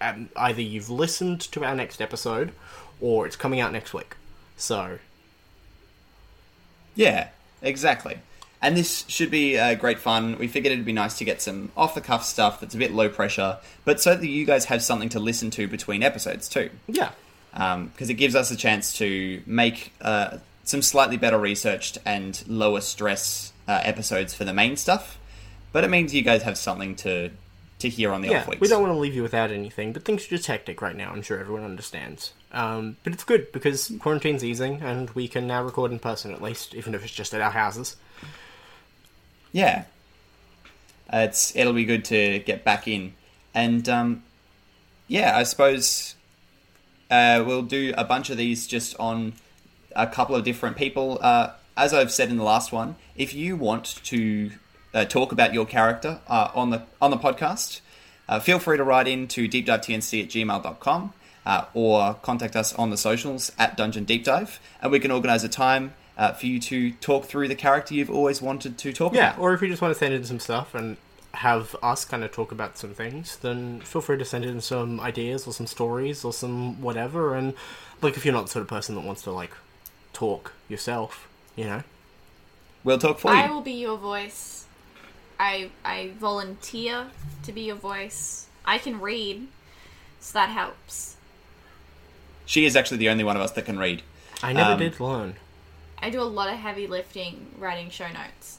um, 0.00 0.28
either 0.36 0.62
you've 0.62 0.90
listened 0.90 1.40
to 1.52 1.64
our 1.64 1.74
next 1.76 2.00
episode, 2.00 2.52
or 3.00 3.26
it's 3.26 3.36
coming 3.36 3.60
out 3.60 3.72
next 3.72 3.92
week. 3.94 4.16
So 4.56 4.98
Yeah, 6.94 7.28
exactly. 7.62 8.18
And 8.62 8.76
this 8.76 9.04
should 9.08 9.30
be 9.30 9.58
uh, 9.58 9.74
great 9.74 9.98
fun. 9.98 10.36
We 10.38 10.46
figured 10.46 10.72
it'd 10.72 10.84
be 10.84 10.92
nice 10.92 11.16
to 11.18 11.24
get 11.24 11.40
some 11.40 11.70
off 11.76 11.94
the 11.94 12.00
cuff 12.02 12.24
stuff 12.24 12.60
that's 12.60 12.74
a 12.74 12.78
bit 12.78 12.92
low 12.92 13.08
pressure, 13.08 13.58
but 13.86 14.00
so 14.00 14.14
that 14.14 14.26
you 14.26 14.44
guys 14.44 14.66
have 14.66 14.82
something 14.82 15.08
to 15.10 15.20
listen 15.20 15.50
to 15.52 15.66
between 15.66 16.02
episodes 16.02 16.46
too. 16.48 16.68
yeah, 16.86 17.12
Because 17.52 18.10
it 18.10 18.14
gives 18.14 18.34
us 18.34 18.50
a 18.50 18.56
chance 18.56 18.92
to 18.98 19.42
make 19.46 19.94
uh, 20.02 20.38
some 20.64 20.82
slightly 20.82 21.16
better 21.16 21.38
researched 21.38 21.98
and 22.04 22.42
lower 22.46 22.80
stress 22.80 23.52
uh, 23.66 23.80
episodes 23.82 24.34
for 24.34 24.44
the 24.44 24.52
main 24.52 24.76
stuff. 24.76 25.18
But 25.72 25.84
it 25.84 25.90
means 25.90 26.14
you 26.14 26.22
guys 26.22 26.42
have 26.42 26.58
something 26.58 26.96
to 26.96 27.30
to 27.78 27.88
hear 27.88 28.12
on 28.12 28.20
the 28.20 28.28
yeah, 28.28 28.40
off 28.40 28.48
weeks. 28.48 28.60
we 28.60 28.68
don't 28.68 28.82
want 28.82 28.92
to 28.92 28.98
leave 28.98 29.14
you 29.14 29.22
without 29.22 29.50
anything, 29.50 29.92
but 29.92 30.04
things 30.04 30.26
are 30.26 30.28
just 30.28 30.46
hectic 30.46 30.82
right 30.82 30.94
now. 30.94 31.10
I'm 31.10 31.22
sure 31.22 31.38
everyone 31.38 31.64
understands. 31.64 32.34
Um, 32.52 32.96
but 33.04 33.14
it's 33.14 33.24
good 33.24 33.50
because 33.52 33.90
quarantine's 34.00 34.44
easing, 34.44 34.82
and 34.82 35.08
we 35.10 35.28
can 35.28 35.46
now 35.46 35.64
record 35.64 35.90
in 35.90 35.98
person 35.98 36.32
at 36.32 36.42
least, 36.42 36.74
even 36.74 36.94
if 36.94 37.02
it's 37.02 37.12
just 37.12 37.32
at 37.32 37.40
our 37.40 37.50
houses. 37.50 37.96
Yeah. 39.52 39.84
Uh, 41.12 41.26
it's 41.28 41.56
it'll 41.56 41.72
be 41.72 41.84
good 41.84 42.04
to 42.06 42.40
get 42.40 42.64
back 42.64 42.86
in, 42.86 43.14
and 43.52 43.88
um, 43.88 44.22
yeah, 45.08 45.36
I 45.36 45.42
suppose 45.42 46.14
uh, 47.10 47.42
we'll 47.44 47.62
do 47.62 47.92
a 47.96 48.04
bunch 48.04 48.30
of 48.30 48.36
these 48.36 48.66
just 48.68 48.94
on 49.00 49.32
a 49.96 50.06
couple 50.06 50.34
of 50.34 50.44
different 50.44 50.76
people. 50.76 51.18
Uh, 51.20 51.50
as 51.76 51.92
I've 51.94 52.12
said 52.12 52.28
in 52.30 52.36
the 52.36 52.44
last 52.44 52.72
one, 52.72 52.96
if 53.16 53.32
you 53.34 53.56
want 53.56 54.00
to 54.04 54.50
uh, 54.92 55.04
talk 55.04 55.32
about 55.32 55.54
your 55.54 55.64
character 55.66 56.20
uh, 56.28 56.50
on 56.54 56.70
the 56.70 56.82
on 57.00 57.10
the 57.10 57.16
podcast, 57.16 57.80
uh, 58.28 58.40
feel 58.40 58.58
free 58.58 58.76
to 58.76 58.84
write 58.84 59.08
in 59.08 59.26
to 59.28 59.48
deepdivetnc 59.48 60.22
at 60.22 60.28
gmail.com 60.28 61.12
uh, 61.46 61.64
or 61.74 62.14
contact 62.22 62.56
us 62.56 62.74
on 62.74 62.90
the 62.90 62.96
socials 62.96 63.52
at 63.58 63.76
Dungeon 63.76 64.04
Deep 64.04 64.24
Dive, 64.24 64.60
and 64.82 64.92
we 64.92 65.00
can 65.00 65.10
organise 65.10 65.42
a 65.44 65.48
time 65.48 65.94
uh, 66.18 66.32
for 66.32 66.46
you 66.46 66.60
to 66.60 66.92
talk 66.92 67.24
through 67.24 67.48
the 67.48 67.54
character 67.54 67.94
you've 67.94 68.10
always 68.10 68.42
wanted 68.42 68.76
to 68.78 68.92
talk 68.92 69.14
Yeah, 69.14 69.30
about. 69.30 69.40
or 69.40 69.54
if 69.54 69.62
you 69.62 69.68
just 69.68 69.80
want 69.80 69.94
to 69.94 69.98
send 69.98 70.12
in 70.12 70.24
some 70.24 70.38
stuff 70.38 70.74
and 70.74 70.96
have 71.32 71.74
us 71.82 72.04
kind 72.04 72.24
of 72.24 72.32
talk 72.32 72.50
about 72.52 72.76
some 72.76 72.92
things, 72.92 73.36
then 73.38 73.80
feel 73.82 74.02
free 74.02 74.18
to 74.18 74.24
send 74.24 74.44
in 74.44 74.60
some 74.60 75.00
ideas 75.00 75.46
or 75.46 75.52
some 75.52 75.66
stories 75.66 76.24
or 76.24 76.32
some 76.32 76.82
whatever. 76.82 77.34
And 77.36 77.54
like, 78.02 78.16
if 78.16 78.24
you're 78.24 78.34
not 78.34 78.46
the 78.46 78.50
sort 78.50 78.62
of 78.62 78.68
person 78.68 78.96
that 78.96 79.04
wants 79.04 79.22
to 79.22 79.30
like 79.30 79.52
talk 80.20 80.52
yourself, 80.68 81.26
you 81.56 81.64
know, 81.64 81.82
We'll 82.84 82.98
talk 82.98 83.18
for 83.18 83.32
you. 83.32 83.38
I 83.38 83.50
will 83.50 83.60
be 83.60 83.72
your 83.72 83.96
voice. 83.96 84.66
I 85.38 85.70
I 85.84 86.12
volunteer 86.18 87.06
to 87.44 87.52
be 87.52 87.62
your 87.62 87.76
voice. 87.76 88.46
I 88.64 88.78
can 88.78 89.00
read, 89.00 89.48
so 90.20 90.32
that 90.34 90.50
helps. 90.50 91.16
She 92.46 92.64
is 92.64 92.76
actually 92.76 92.98
the 92.98 93.08
only 93.08 93.24
one 93.24 93.36
of 93.36 93.42
us 93.42 93.52
that 93.52 93.64
can 93.64 93.78
read. 93.78 94.02
I 94.42 94.52
never 94.52 94.72
Um, 94.72 94.78
did 94.78 94.98
learn. 95.00 95.36
I 95.98 96.10
do 96.10 96.20
a 96.20 96.30
lot 96.38 96.48
of 96.48 96.58
heavy 96.58 96.86
lifting 96.86 97.34
writing 97.58 97.90
show 97.90 98.08
notes. 98.08 98.58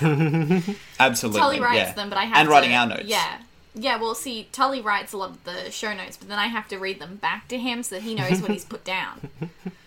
Absolutely. 1.00 1.40
Tully 1.40 1.60
writes 1.60 1.76
yeah. 1.76 1.92
them, 1.92 2.08
but 2.08 2.18
I 2.18 2.24
have 2.24 2.38
and 2.38 2.48
to, 2.48 2.52
writing 2.52 2.72
our 2.74 2.86
notes. 2.86 3.04
Yeah, 3.06 3.38
yeah. 3.74 4.00
Well, 4.00 4.14
see, 4.14 4.48
Tully 4.52 4.80
writes 4.80 5.12
a 5.12 5.16
lot 5.16 5.30
of 5.30 5.44
the 5.44 5.70
show 5.70 5.94
notes, 5.94 6.16
but 6.16 6.28
then 6.28 6.38
I 6.38 6.48
have 6.48 6.66
to 6.68 6.78
read 6.78 7.00
them 7.00 7.16
back 7.16 7.46
to 7.48 7.58
him 7.58 7.82
so 7.84 7.94
that 7.94 8.02
he 8.02 8.14
knows 8.14 8.40
what 8.42 8.50
he's 8.50 8.64
put 8.64 8.84
down. 8.84 9.30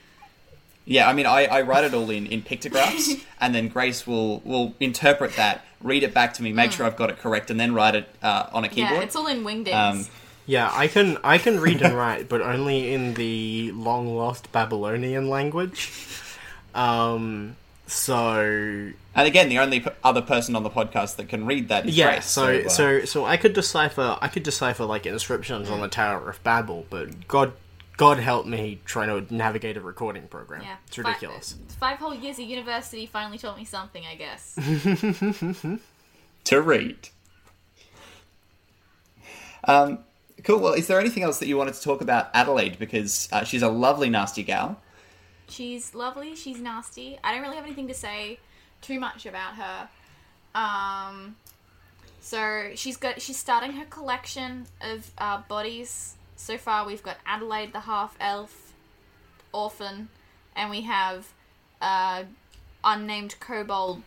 Yeah, 0.90 1.08
I 1.08 1.14
mean, 1.14 1.28
I, 1.28 1.46
I 1.46 1.62
write 1.62 1.84
it 1.84 1.94
all 1.94 2.10
in, 2.10 2.26
in 2.26 2.42
pictographs, 2.42 3.14
and 3.40 3.54
then 3.54 3.68
Grace 3.68 4.08
will, 4.08 4.40
will 4.40 4.74
interpret 4.80 5.36
that, 5.36 5.64
read 5.84 6.02
it 6.02 6.16
back 6.16 6.34
to 6.34 6.44
me, 6.44 6.52
make 6.52 6.72
sure 6.72 6.84
I've 6.88 6.96
got 6.98 7.12
it 7.12 7.20
correct, 7.20 7.52
and 7.52 7.60
then 7.60 7.76
write 7.76 7.94
it 7.94 8.10
uh, 8.24 8.48
on 8.52 8.64
a 8.64 8.70
keyboard. 8.70 8.94
Yeah, 8.94 9.02
it's 9.02 9.16
all 9.16 9.28
in 9.28 9.44
wingdings. 9.44 9.74
Um, 9.74 10.06
Yeah, 10.48 10.72
I 10.74 10.88
can 10.88 11.18
I 11.24 11.38
can 11.38 11.60
read 11.60 11.84
and 11.84 11.96
write, 12.04 12.28
but 12.28 12.42
only 12.42 12.92
in 12.92 13.14
the 13.14 13.72
long 13.74 14.18
lost 14.18 14.52
Babylonian 14.52 15.30
language. 15.30 15.92
Um, 16.74 17.56
so 17.86 18.92
and 19.16 19.28
again, 19.28 19.50
the 19.50 19.60
only 19.60 19.82
p- 19.82 19.92
other 20.04 20.24
person 20.24 20.56
on 20.56 20.64
the 20.64 20.70
podcast 20.72 21.18
that 21.18 21.30
can 21.30 21.46
read 21.46 21.70
that 21.70 21.88
is 21.88 21.96
yeah, 21.96 22.14
Grace. 22.14 22.26
so 22.26 22.62
uh, 22.66 22.70
so 22.70 23.06
so 23.06 23.26
I 23.26 23.38
could 23.38 23.54
decipher 23.54 24.18
I 24.24 24.28
could 24.28 24.44
decipher 24.44 24.86
like 24.86 25.06
inscriptions 25.06 25.70
on 25.70 25.82
the 25.82 25.88
Tower 25.88 26.30
of 26.30 26.44
Babel, 26.44 26.86
but 26.90 27.28
God 27.28 27.54
God 28.00 28.18
help 28.18 28.46
me 28.46 28.80
trying 28.86 29.10
to 29.10 29.36
navigate 29.36 29.76
a 29.76 29.82
recording 29.82 30.30
program. 30.30 30.62
yeah, 30.62 30.78
It's 30.88 30.96
Fi- 30.96 31.02
ridiculous. 31.02 31.58
Five, 31.82 31.98
whole 31.98 32.16
years 32.16 32.40
of 32.40 32.46
university 32.46 33.06
finally 33.06 33.38
taught 33.38 33.58
me 33.58 33.66
something, 33.66 34.02
I 34.06 34.16
guess. 34.16 34.56
to 36.46 36.62
read. 36.62 37.10
Um, 39.66 40.00
cool. 40.46 40.60
Well, 40.60 40.72
is 40.76 40.88
there 40.88 40.98
anything 40.98 41.24
else 41.24 41.40
that 41.40 41.50
you 41.50 41.58
wanted 41.58 41.74
to 41.74 41.82
talk 41.82 42.00
about 42.00 42.30
Adelaide? 42.34 42.80
Because 42.80 43.28
uh, 43.34 43.44
she's 43.44 43.64
a 43.64 43.68
lovely, 43.68 44.10
nasty 44.10 44.44
gal. 44.44 44.80
She's 45.50 45.94
lovely. 45.94 46.38
She's 46.38 46.62
nasty. 46.62 47.20
I 47.22 47.34
don't 47.34 47.42
really 47.42 47.58
have 47.58 47.66
anything 47.66 47.90
to 47.90 47.94
say 47.94 48.40
too 48.80 48.98
much 48.98 49.26
about 49.26 49.56
her. 49.56 49.90
Um, 50.56 51.36
so 52.22 52.70
she's 52.76 52.96
got 52.96 53.22
she's 53.22 53.38
starting 53.38 53.74
her 53.74 53.84
collection 53.84 54.68
of 54.80 55.12
uh, 55.18 55.42
bodies. 55.50 56.16
So 56.40 56.58
far, 56.58 56.86
we've 56.86 57.04
got 57.04 57.18
Adelaide, 57.26 57.74
the 57.74 57.82
half 57.82 58.16
elf, 58.20 58.72
orphan, 59.52 60.08
and 60.56 60.70
we 60.70 60.82
have 60.82 61.34
uh, 61.82 62.24
unnamed 62.82 63.36
kobold 63.42 64.02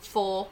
four. 0.00 0.48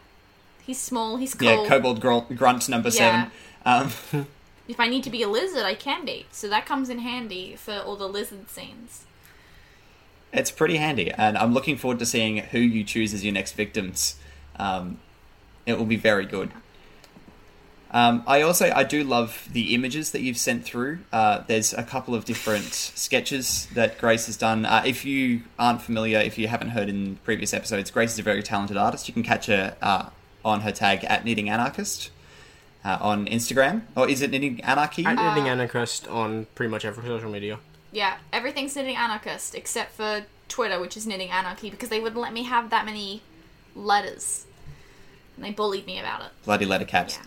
He's 0.64 0.80
small. 0.80 1.16
He's. 1.16 1.36
Yeah, 1.40 1.64
Kobold 1.66 2.00
Gr- 2.00 2.32
Grunt 2.32 2.68
number 2.68 2.90
Yeah. 2.90 3.28
seven. 3.64 3.92
Um, 4.14 4.26
If 4.68 4.80
I 4.80 4.88
need 4.88 5.04
to 5.04 5.10
be 5.10 5.22
a 5.22 5.28
lizard, 5.28 5.62
I 5.64 5.74
can 5.74 6.04
be. 6.04 6.26
So 6.32 6.48
that 6.48 6.66
comes 6.66 6.88
in 6.90 6.98
handy 6.98 7.54
for 7.54 7.74
all 7.78 7.94
the 7.94 8.08
lizard 8.08 8.50
scenes. 8.50 9.04
It's 10.32 10.50
pretty 10.50 10.76
handy, 10.76 11.12
and 11.12 11.38
I'm 11.38 11.52
looking 11.54 11.76
forward 11.76 12.00
to 12.00 12.06
seeing 12.06 12.38
who 12.38 12.58
you 12.58 12.82
choose 12.82 13.14
as 13.14 13.24
your 13.24 13.32
next 13.32 13.52
victims. 13.52 14.16
Um, 14.58 14.98
it 15.66 15.78
will 15.78 15.84
be 15.84 15.94
very 15.96 16.26
good. 16.26 16.50
Um, 17.90 18.24
I 18.26 18.42
also 18.42 18.70
I 18.70 18.82
do 18.84 19.04
love 19.04 19.48
the 19.52 19.74
images 19.74 20.10
that 20.10 20.20
you've 20.20 20.36
sent 20.36 20.64
through. 20.64 20.98
Uh, 21.12 21.42
there's 21.46 21.72
a 21.72 21.82
couple 21.82 22.14
of 22.14 22.24
different 22.24 22.64
sketches 22.72 23.68
that 23.74 23.98
Grace 23.98 24.26
has 24.26 24.36
done. 24.36 24.66
Uh, 24.66 24.82
if 24.84 25.04
you 25.04 25.42
aren't 25.58 25.82
familiar, 25.82 26.18
if 26.18 26.36
you 26.36 26.48
haven't 26.48 26.70
heard 26.70 26.88
in 26.88 27.16
previous 27.24 27.54
episodes, 27.54 27.90
Grace 27.90 28.12
is 28.12 28.18
a 28.18 28.22
very 28.22 28.42
talented 28.42 28.76
artist. 28.76 29.08
You 29.08 29.14
can 29.14 29.22
catch 29.22 29.46
her 29.46 29.76
uh, 29.80 30.10
on 30.44 30.62
her 30.62 30.72
tag 30.72 31.04
at 31.04 31.24
Knitting 31.24 31.48
Anarchist 31.48 32.10
uh, 32.84 32.98
on 33.00 33.26
Instagram, 33.26 33.82
or 33.96 34.08
is 34.08 34.20
it 34.20 34.30
Knitting 34.30 34.60
Anarchy? 34.62 35.06
I'm 35.06 35.18
editing 35.18 35.48
Anarchist 35.48 36.08
on 36.08 36.46
pretty 36.54 36.70
much 36.70 36.84
every 36.84 37.04
social 37.04 37.30
media. 37.30 37.58
Yeah, 37.92 38.18
everything's 38.32 38.76
knitting 38.76 38.96
anarchist 38.96 39.54
except 39.54 39.92
for 39.92 40.26
Twitter, 40.48 40.78
which 40.78 40.96
is 40.98 41.06
knitting 41.06 41.30
anarchy, 41.30 41.70
because 41.70 41.88
they 41.88 42.00
wouldn't 42.00 42.20
let 42.20 42.32
me 42.32 42.42
have 42.42 42.68
that 42.70 42.84
many 42.84 43.22
letters. 43.74 44.44
And 45.36 45.44
they 45.44 45.50
bullied 45.50 45.86
me 45.86 45.98
about 45.98 46.20
it. 46.22 46.28
bloody 46.44 46.66
letter 46.66 46.84
caps. 46.84 47.18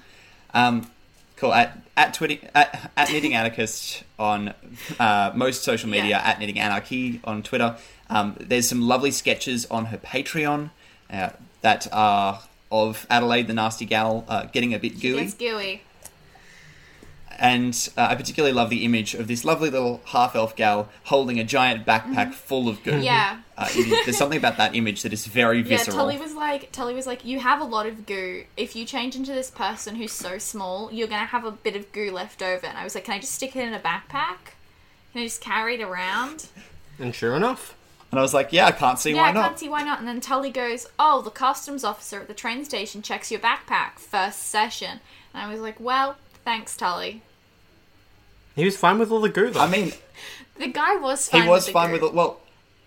Um, 0.54 0.90
cool. 1.36 1.54
At 1.54 1.78
at 1.96 2.14
Twitter 2.14 2.48
at, 2.56 2.92
at 2.96 3.12
knitting 3.12 3.34
anarchist 3.34 4.04
on 4.18 4.54
uh, 5.00 5.32
most 5.36 5.64
social 5.64 5.90
media. 5.90 6.10
Yeah. 6.10 6.20
At 6.20 6.40
knitting 6.40 6.60
anarchy 6.60 7.20
on 7.24 7.44
Twitter. 7.44 7.78
Um, 8.10 8.36
there's 8.40 8.68
some 8.68 8.82
lovely 8.82 9.12
sketches 9.12 9.66
on 9.68 9.86
her 9.86 9.98
Patreon 9.98 10.72
uh, 11.12 11.30
that 11.62 11.88
are 11.92 12.42
of 12.72 13.06
Adelaide 13.10 13.48
the 13.48 13.54
nasty 13.54 13.86
gal 13.86 14.26
uh, 14.28 14.46
getting 14.46 14.74
a 14.74 14.80
bit 14.80 15.00
gooey. 15.00 15.22
And 17.40 17.90
uh, 17.98 18.08
I 18.10 18.16
particularly 18.16 18.54
love 18.54 18.70
the 18.70 18.86
image 18.86 19.14
of 19.14 19.28
this 19.28 19.46
lovely 19.46 19.70
little 19.70 20.02
half 20.06 20.36
elf 20.36 20.56
gal 20.56 20.90
holding 21.06 21.40
a 21.40 21.44
giant 21.44 21.86
backpack 21.86 22.34
full 22.34 22.68
of 22.68 22.84
goo. 22.84 22.92
Mm-hmm. 22.92 23.04
Yeah. 23.04 23.42
Uh, 23.58 23.68
it 23.72 23.88
is, 23.88 24.06
there's 24.06 24.18
something 24.18 24.38
about 24.38 24.58
that 24.58 24.76
image 24.76 25.02
that 25.04 25.12
is 25.14 25.26
very 25.26 25.62
visceral. 25.62 25.96
Yeah. 25.96 26.02
Tully 26.02 26.18
was 26.18 26.34
like, 26.34 26.72
Tully 26.72 26.94
was 26.94 27.08
like, 27.08 27.26
you 27.26 27.40
have 27.40 27.62
a 27.62 27.66
lot 27.66 27.86
of 27.86 28.06
goo. 28.06 28.44
If 28.56 28.76
you 28.76 28.86
change 28.86 29.16
into 29.16 29.34
this 29.34 29.52
person 29.52 29.96
who's 29.96 30.12
so 30.12 30.38
small, 30.38 30.92
you're 30.92 31.08
gonna 31.08 31.26
have 31.26 31.46
a 31.46 31.52
bit 31.52 31.76
of 31.76 31.92
goo 31.92 32.12
left 32.12 32.42
over. 32.42 32.66
And 32.66 32.78
I 32.78 32.84
was 32.84 32.96
like, 32.96 33.06
can 33.06 33.16
I 33.16 33.20
just 33.20 33.34
stick 33.34 33.56
it 33.56 33.62
in 33.62 33.74
a 33.74 33.80
backpack? 33.80 34.54
Can 35.14 35.22
I 35.22 35.24
just 35.24 35.42
carry 35.42 35.76
it 35.76 35.82
around? 35.82 36.48
And 37.00 37.16
sure 37.16 37.36
enough, 37.36 37.76
and 38.12 38.20
I 38.20 38.24
was 38.24 38.34
like, 38.34 38.52
yeah, 38.52 38.66
I 38.66 38.72
can't 38.72 38.98
see 38.98 39.12
yeah, 39.12 39.22
why 39.22 39.30
I 39.30 39.34
can't 39.34 39.60
see 39.60 39.70
why 39.70 39.84
not. 39.84 40.00
And 40.00 40.08
then 40.08 40.20
Tully 40.20 40.50
goes, 40.50 40.88
oh, 40.98 41.22
the 41.22 41.30
customs 41.30 41.84
officer 41.84 42.20
at 42.20 42.28
the 42.28 42.34
train 42.34 42.66
station 42.66 43.02
checks 43.02 43.32
your 43.32 43.40
backpack 43.40 44.00
first 44.00 44.44
session. 44.44 45.00
And 45.34 45.44
I 45.44 45.52
was 45.52 45.62
like, 45.62 45.80
well, 45.80 46.18
thanks, 46.44 46.76
Tully. 46.76 47.22
He 48.60 48.66
was 48.66 48.78
fine 48.78 49.00
with 49.00 49.12
all 49.12 49.22
the 49.22 49.30
goo 49.30 49.50
though. 49.50 49.60
I 49.62 49.68
mean, 49.70 49.92
The 50.58 50.68
guy 50.68 50.96
was 50.98 51.28
he 51.30 51.40
fine. 51.40 51.48
was 51.48 51.62
with 51.62 51.66
the 51.68 51.72
fine 51.74 51.88
goo. 51.88 51.94
with 51.94 52.04
it. 52.04 52.14
Well, 52.14 52.40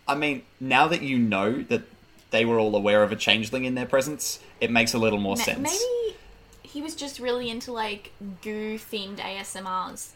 I 0.06 0.14
mean, 0.14 0.42
now 0.61 0.87
that 0.88 1.02
you 1.02 1.18
know 1.18 1.62
that 1.64 1.82
they 2.30 2.44
were 2.44 2.58
all 2.58 2.74
aware 2.76 3.02
of 3.02 3.12
a 3.12 3.16
changeling 3.16 3.64
in 3.64 3.74
their 3.74 3.87
presence, 3.87 4.38
it 4.61 4.70
makes 4.70 4.94
a 4.94 4.98
little 4.98 5.18
more 5.20 5.37
Ma- 5.37 5.42
sense. 5.42 5.58
Maybe 5.58 6.16
he 6.62 6.80
was 6.82 6.94
just 6.94 7.18
really 7.18 7.50
into 7.50 7.72
like 7.72 8.12
goo 8.42 8.78
themed 8.78 9.16
ASMRs. 9.18 10.11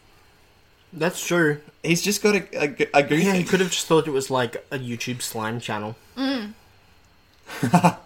That's 0.93 1.25
true. 1.25 1.59
He's 1.83 2.01
just 2.01 2.23
got 2.23 2.35
a, 2.35 2.63
a, 2.63 2.87
a 2.99 3.03
goo 3.03 3.15
Yeah, 3.15 3.33
he 3.33 3.39
thing. 3.39 3.45
could 3.47 3.59
have 3.59 3.71
just 3.71 3.87
thought 3.87 4.07
it 4.07 4.11
was 4.11 4.31
like 4.31 4.55
a 4.71 4.79
YouTube 4.79 5.21
slime 5.21 5.59
channel. 5.59 5.95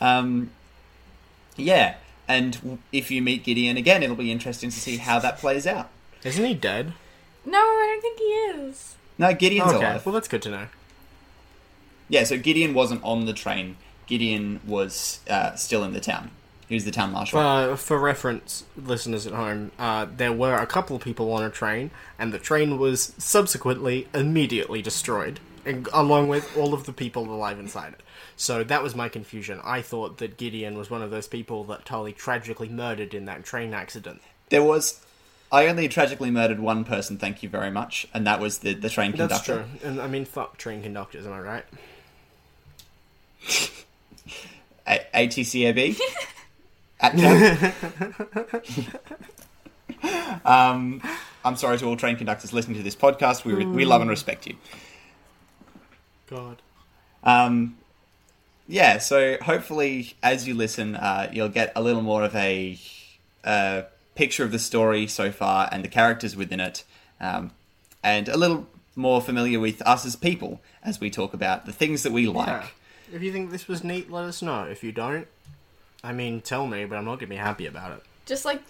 Um, 0.00 0.50
yeah, 1.56 1.94
and 2.26 2.54
w- 2.54 2.78
if 2.92 3.10
you 3.10 3.22
meet 3.22 3.44
Gideon 3.44 3.76
again, 3.76 4.02
it'll 4.02 4.16
be 4.16 4.32
interesting 4.32 4.70
to 4.70 4.76
see 4.78 4.96
how 4.96 5.18
that 5.20 5.38
plays 5.38 5.66
out. 5.66 5.88
Isn't 6.24 6.44
he 6.44 6.54
dead? 6.54 6.92
No, 7.44 7.58
I 7.58 7.86
don't 7.92 8.00
think 8.02 8.18
he 8.18 8.24
is. 8.70 8.94
No, 9.18 9.32
Gideon's 9.34 9.72
okay, 9.72 9.84
alive. 9.84 10.06
well 10.06 10.12
that's 10.14 10.28
good 10.28 10.42
to 10.42 10.50
know. 10.50 10.66
Yeah, 12.08 12.24
so 12.24 12.38
Gideon 12.38 12.74
wasn't 12.74 13.02
on 13.04 13.26
the 13.26 13.32
train. 13.32 13.76
Gideon 14.06 14.60
was 14.66 15.20
uh, 15.28 15.54
still 15.54 15.84
in 15.84 15.92
the 15.92 16.00
town. 16.00 16.30
He 16.68 16.74
was 16.74 16.84
the 16.84 16.90
town 16.90 17.12
marshal. 17.12 17.38
Uh, 17.38 17.76
for 17.76 17.98
reference, 17.98 18.64
listeners 18.76 19.26
at 19.26 19.32
home, 19.34 19.70
uh, 19.78 20.06
there 20.16 20.32
were 20.32 20.56
a 20.56 20.66
couple 20.66 20.96
of 20.96 21.02
people 21.02 21.30
on 21.32 21.42
a 21.42 21.50
train, 21.50 21.90
and 22.18 22.32
the 22.32 22.38
train 22.38 22.78
was 22.78 23.12
subsequently 23.18 24.08
immediately 24.14 24.80
destroyed, 24.82 25.40
and- 25.64 25.88
along 25.92 26.28
with 26.28 26.56
all 26.56 26.72
of 26.74 26.86
the 26.86 26.92
people 26.92 27.24
alive 27.32 27.58
inside 27.58 27.92
it. 27.92 28.00
So 28.36 28.64
that 28.64 28.82
was 28.82 28.94
my 28.94 29.08
confusion. 29.08 29.60
I 29.62 29.80
thought 29.82 30.18
that 30.18 30.36
Gideon 30.38 30.76
was 30.76 30.90
one 30.90 31.02
of 31.02 31.10
those 31.10 31.26
people 31.28 31.64
that 31.64 31.84
Tully 31.84 32.12
tragically 32.12 32.68
murdered 32.68 33.14
in 33.14 33.26
that 33.26 33.44
train 33.44 33.72
accident. 33.74 34.20
there 34.48 34.62
was. 34.62 35.00
I 35.52 35.66
only 35.68 35.88
tragically 35.88 36.30
murdered 36.30 36.58
one 36.58 36.84
person, 36.84 37.16
thank 37.16 37.42
you 37.42 37.48
very 37.48 37.70
much, 37.70 38.06
and 38.12 38.26
that 38.26 38.40
was 38.40 38.58
the, 38.58 38.74
the 38.74 38.90
train 38.90 39.12
conductor. 39.12 39.56
That's 39.56 39.80
true. 39.80 39.88
And 39.88 40.00
I 40.00 40.06
mean, 40.08 40.24
fuck 40.24 40.56
train 40.56 40.82
conductors, 40.82 41.26
am 41.26 41.32
I 41.32 41.40
right? 41.40 41.64
A- 44.86 45.06
ATCAB. 45.14 45.98
At 47.00 47.14
um, 50.44 51.02
I'm 51.44 51.56
sorry 51.56 51.78
to 51.78 51.86
all 51.86 51.96
train 51.96 52.16
conductors 52.16 52.52
listening 52.52 52.76
to 52.78 52.82
this 52.82 52.96
podcast. 52.96 53.44
We, 53.44 53.64
we 53.64 53.84
love 53.84 54.00
and 54.00 54.10
respect 54.10 54.46
you. 54.46 54.56
God. 56.28 56.62
Um, 57.22 57.76
yeah, 58.66 58.98
so 58.98 59.36
hopefully, 59.42 60.14
as 60.22 60.48
you 60.48 60.54
listen, 60.54 60.94
uh, 60.96 61.30
you'll 61.32 61.48
get 61.48 61.72
a 61.76 61.82
little 61.82 62.02
more 62.02 62.24
of 62.24 62.34
a 62.34 62.78
uh, 63.44 63.82
picture 64.14 64.44
of 64.44 64.52
the 64.52 64.58
story 64.58 65.06
so 65.06 65.30
far 65.30 65.68
and 65.72 65.84
the 65.84 65.88
characters 65.88 66.36
within 66.36 66.60
it, 66.60 66.84
um, 67.20 67.50
and 68.02 68.28
a 68.28 68.36
little 68.36 68.66
more 68.96 69.20
familiar 69.20 69.58
with 69.58 69.82
us 69.82 70.06
as 70.06 70.16
people 70.16 70.60
as 70.82 71.00
we 71.00 71.10
talk 71.10 71.34
about 71.34 71.66
the 71.66 71.72
things 71.72 72.02
that 72.02 72.12
we 72.12 72.26
like. 72.26 72.46
Yeah. 72.46 72.66
If 73.12 73.22
you 73.22 73.32
think 73.32 73.50
this 73.50 73.68
was 73.68 73.84
neat, 73.84 74.10
let 74.10 74.24
us 74.24 74.42
know. 74.42 74.64
If 74.64 74.82
you 74.82 74.92
don't, 74.92 75.26
I 76.02 76.12
mean, 76.12 76.40
tell 76.40 76.66
me, 76.66 76.84
but 76.84 76.96
I'm 76.96 77.04
not 77.04 77.16
gonna 77.16 77.28
be 77.28 77.36
happy 77.36 77.66
about 77.66 77.92
it. 77.92 78.02
Just 78.26 78.44
like, 78.44 78.62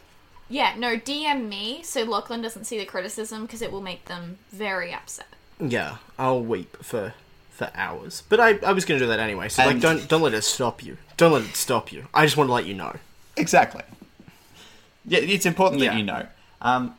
yeah, 0.48 0.74
no, 0.76 0.96
DM 0.96 1.48
me 1.48 1.82
so 1.82 2.04
Lachlan 2.04 2.42
doesn't 2.42 2.64
see 2.64 2.78
the 2.78 2.84
criticism 2.84 3.42
because 3.42 3.62
it 3.62 3.72
will 3.72 3.80
make 3.80 4.06
them 4.06 4.38
very 4.50 4.92
upset. 4.92 5.26
Yeah, 5.60 5.98
I'll 6.18 6.42
weep 6.42 6.76
for 6.82 7.14
for 7.50 7.70
hours. 7.74 8.22
But 8.28 8.40
I, 8.40 8.58
I 8.58 8.72
was 8.72 8.84
gonna 8.84 9.00
do 9.00 9.06
that 9.06 9.20
anyway. 9.20 9.48
So 9.48 9.64
like, 9.64 9.80
don't 9.80 10.08
don't 10.08 10.22
let 10.22 10.34
it 10.34 10.42
stop 10.42 10.82
you. 10.82 10.96
Don't 11.16 11.32
let 11.32 11.42
it 11.42 11.56
stop 11.56 11.92
you. 11.92 12.06
I 12.12 12.24
just 12.24 12.36
want 12.36 12.48
to 12.48 12.52
let 12.54 12.66
you 12.66 12.74
know. 12.74 12.96
Exactly. 13.36 13.82
Yeah, 15.06 15.20
it's 15.20 15.46
important 15.46 15.80
that 15.80 15.86
Yeah. 15.86 15.96
you 15.96 16.04
know. 16.04 16.26
Um, 16.62 16.94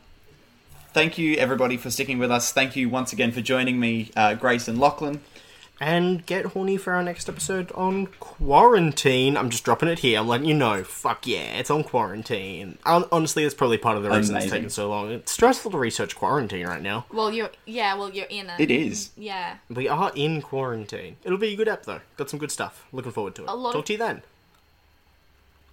thank 0.92 1.18
you, 1.18 1.36
everybody, 1.36 1.76
for 1.76 1.90
sticking 1.90 2.18
with 2.18 2.30
us. 2.30 2.52
Thank 2.52 2.76
you 2.76 2.88
once 2.88 3.12
again 3.12 3.32
for 3.32 3.40
joining 3.40 3.80
me, 3.80 4.10
uh, 4.16 4.34
Grace 4.34 4.68
and 4.68 4.78
Lachlan. 4.78 5.20
And 5.78 6.24
get 6.24 6.46
horny 6.46 6.78
for 6.78 6.94
our 6.94 7.02
next 7.02 7.28
episode 7.28 7.70
on 7.72 8.06
quarantine. 8.18 9.36
I'm 9.36 9.50
just 9.50 9.62
dropping 9.62 9.90
it 9.90 9.98
here. 9.98 10.18
I'm 10.20 10.26
letting 10.26 10.46
you 10.46 10.54
know. 10.54 10.82
Fuck 10.82 11.26
yeah, 11.26 11.58
it's 11.58 11.70
on 11.70 11.84
quarantine. 11.84 12.78
Honestly, 12.86 13.42
that's 13.42 13.54
probably 13.54 13.76
part 13.76 13.98
of 13.98 14.02
the 14.02 14.08
reason 14.08 14.36
it's 14.36 14.44
Amazing. 14.46 14.50
taking 14.50 14.68
so 14.70 14.88
long. 14.88 15.10
It's 15.10 15.32
stressful 15.32 15.70
to 15.72 15.76
research 15.78 16.16
quarantine 16.16 16.66
right 16.66 16.80
now. 16.80 17.04
Well, 17.12 17.30
you're, 17.30 17.50
yeah, 17.66 17.94
well, 17.94 18.08
you're 18.10 18.24
in 18.26 18.48
it. 18.48 18.58
It 18.58 18.70
is. 18.70 19.10
Yeah. 19.18 19.56
We 19.68 19.86
are 19.86 20.12
in 20.14 20.40
quarantine. 20.40 21.16
It'll 21.24 21.36
be 21.36 21.52
a 21.52 21.56
good 21.56 21.68
app 21.68 21.82
though. 21.84 22.00
Got 22.16 22.30
some 22.30 22.38
good 22.38 22.52
stuff. 22.52 22.86
Looking 22.90 23.12
forward 23.12 23.34
to 23.34 23.42
it. 23.42 23.48
A 23.50 23.54
lot 23.54 23.72
Talk 23.72 23.80
of- 23.80 23.84
to 23.86 23.92
you 23.92 23.98
then. 23.98 24.22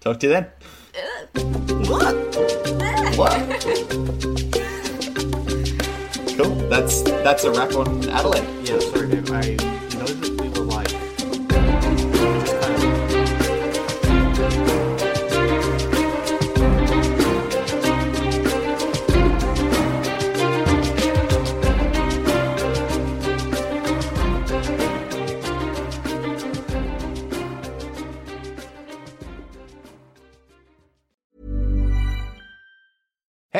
Talk 0.04 0.20
to 0.20 0.28
you 0.28 0.34
then. 0.34 0.44
What? 1.88 2.16
What? 3.16 3.32
cool. 6.36 6.56
That's 6.68 7.04
that's 7.24 7.46
a 7.46 7.52
wrap 7.52 7.74
on 7.74 8.10
Adelaide. 8.10 8.44
Yeah, 8.68 8.80
sorry. 8.80 9.24
I 9.32 9.56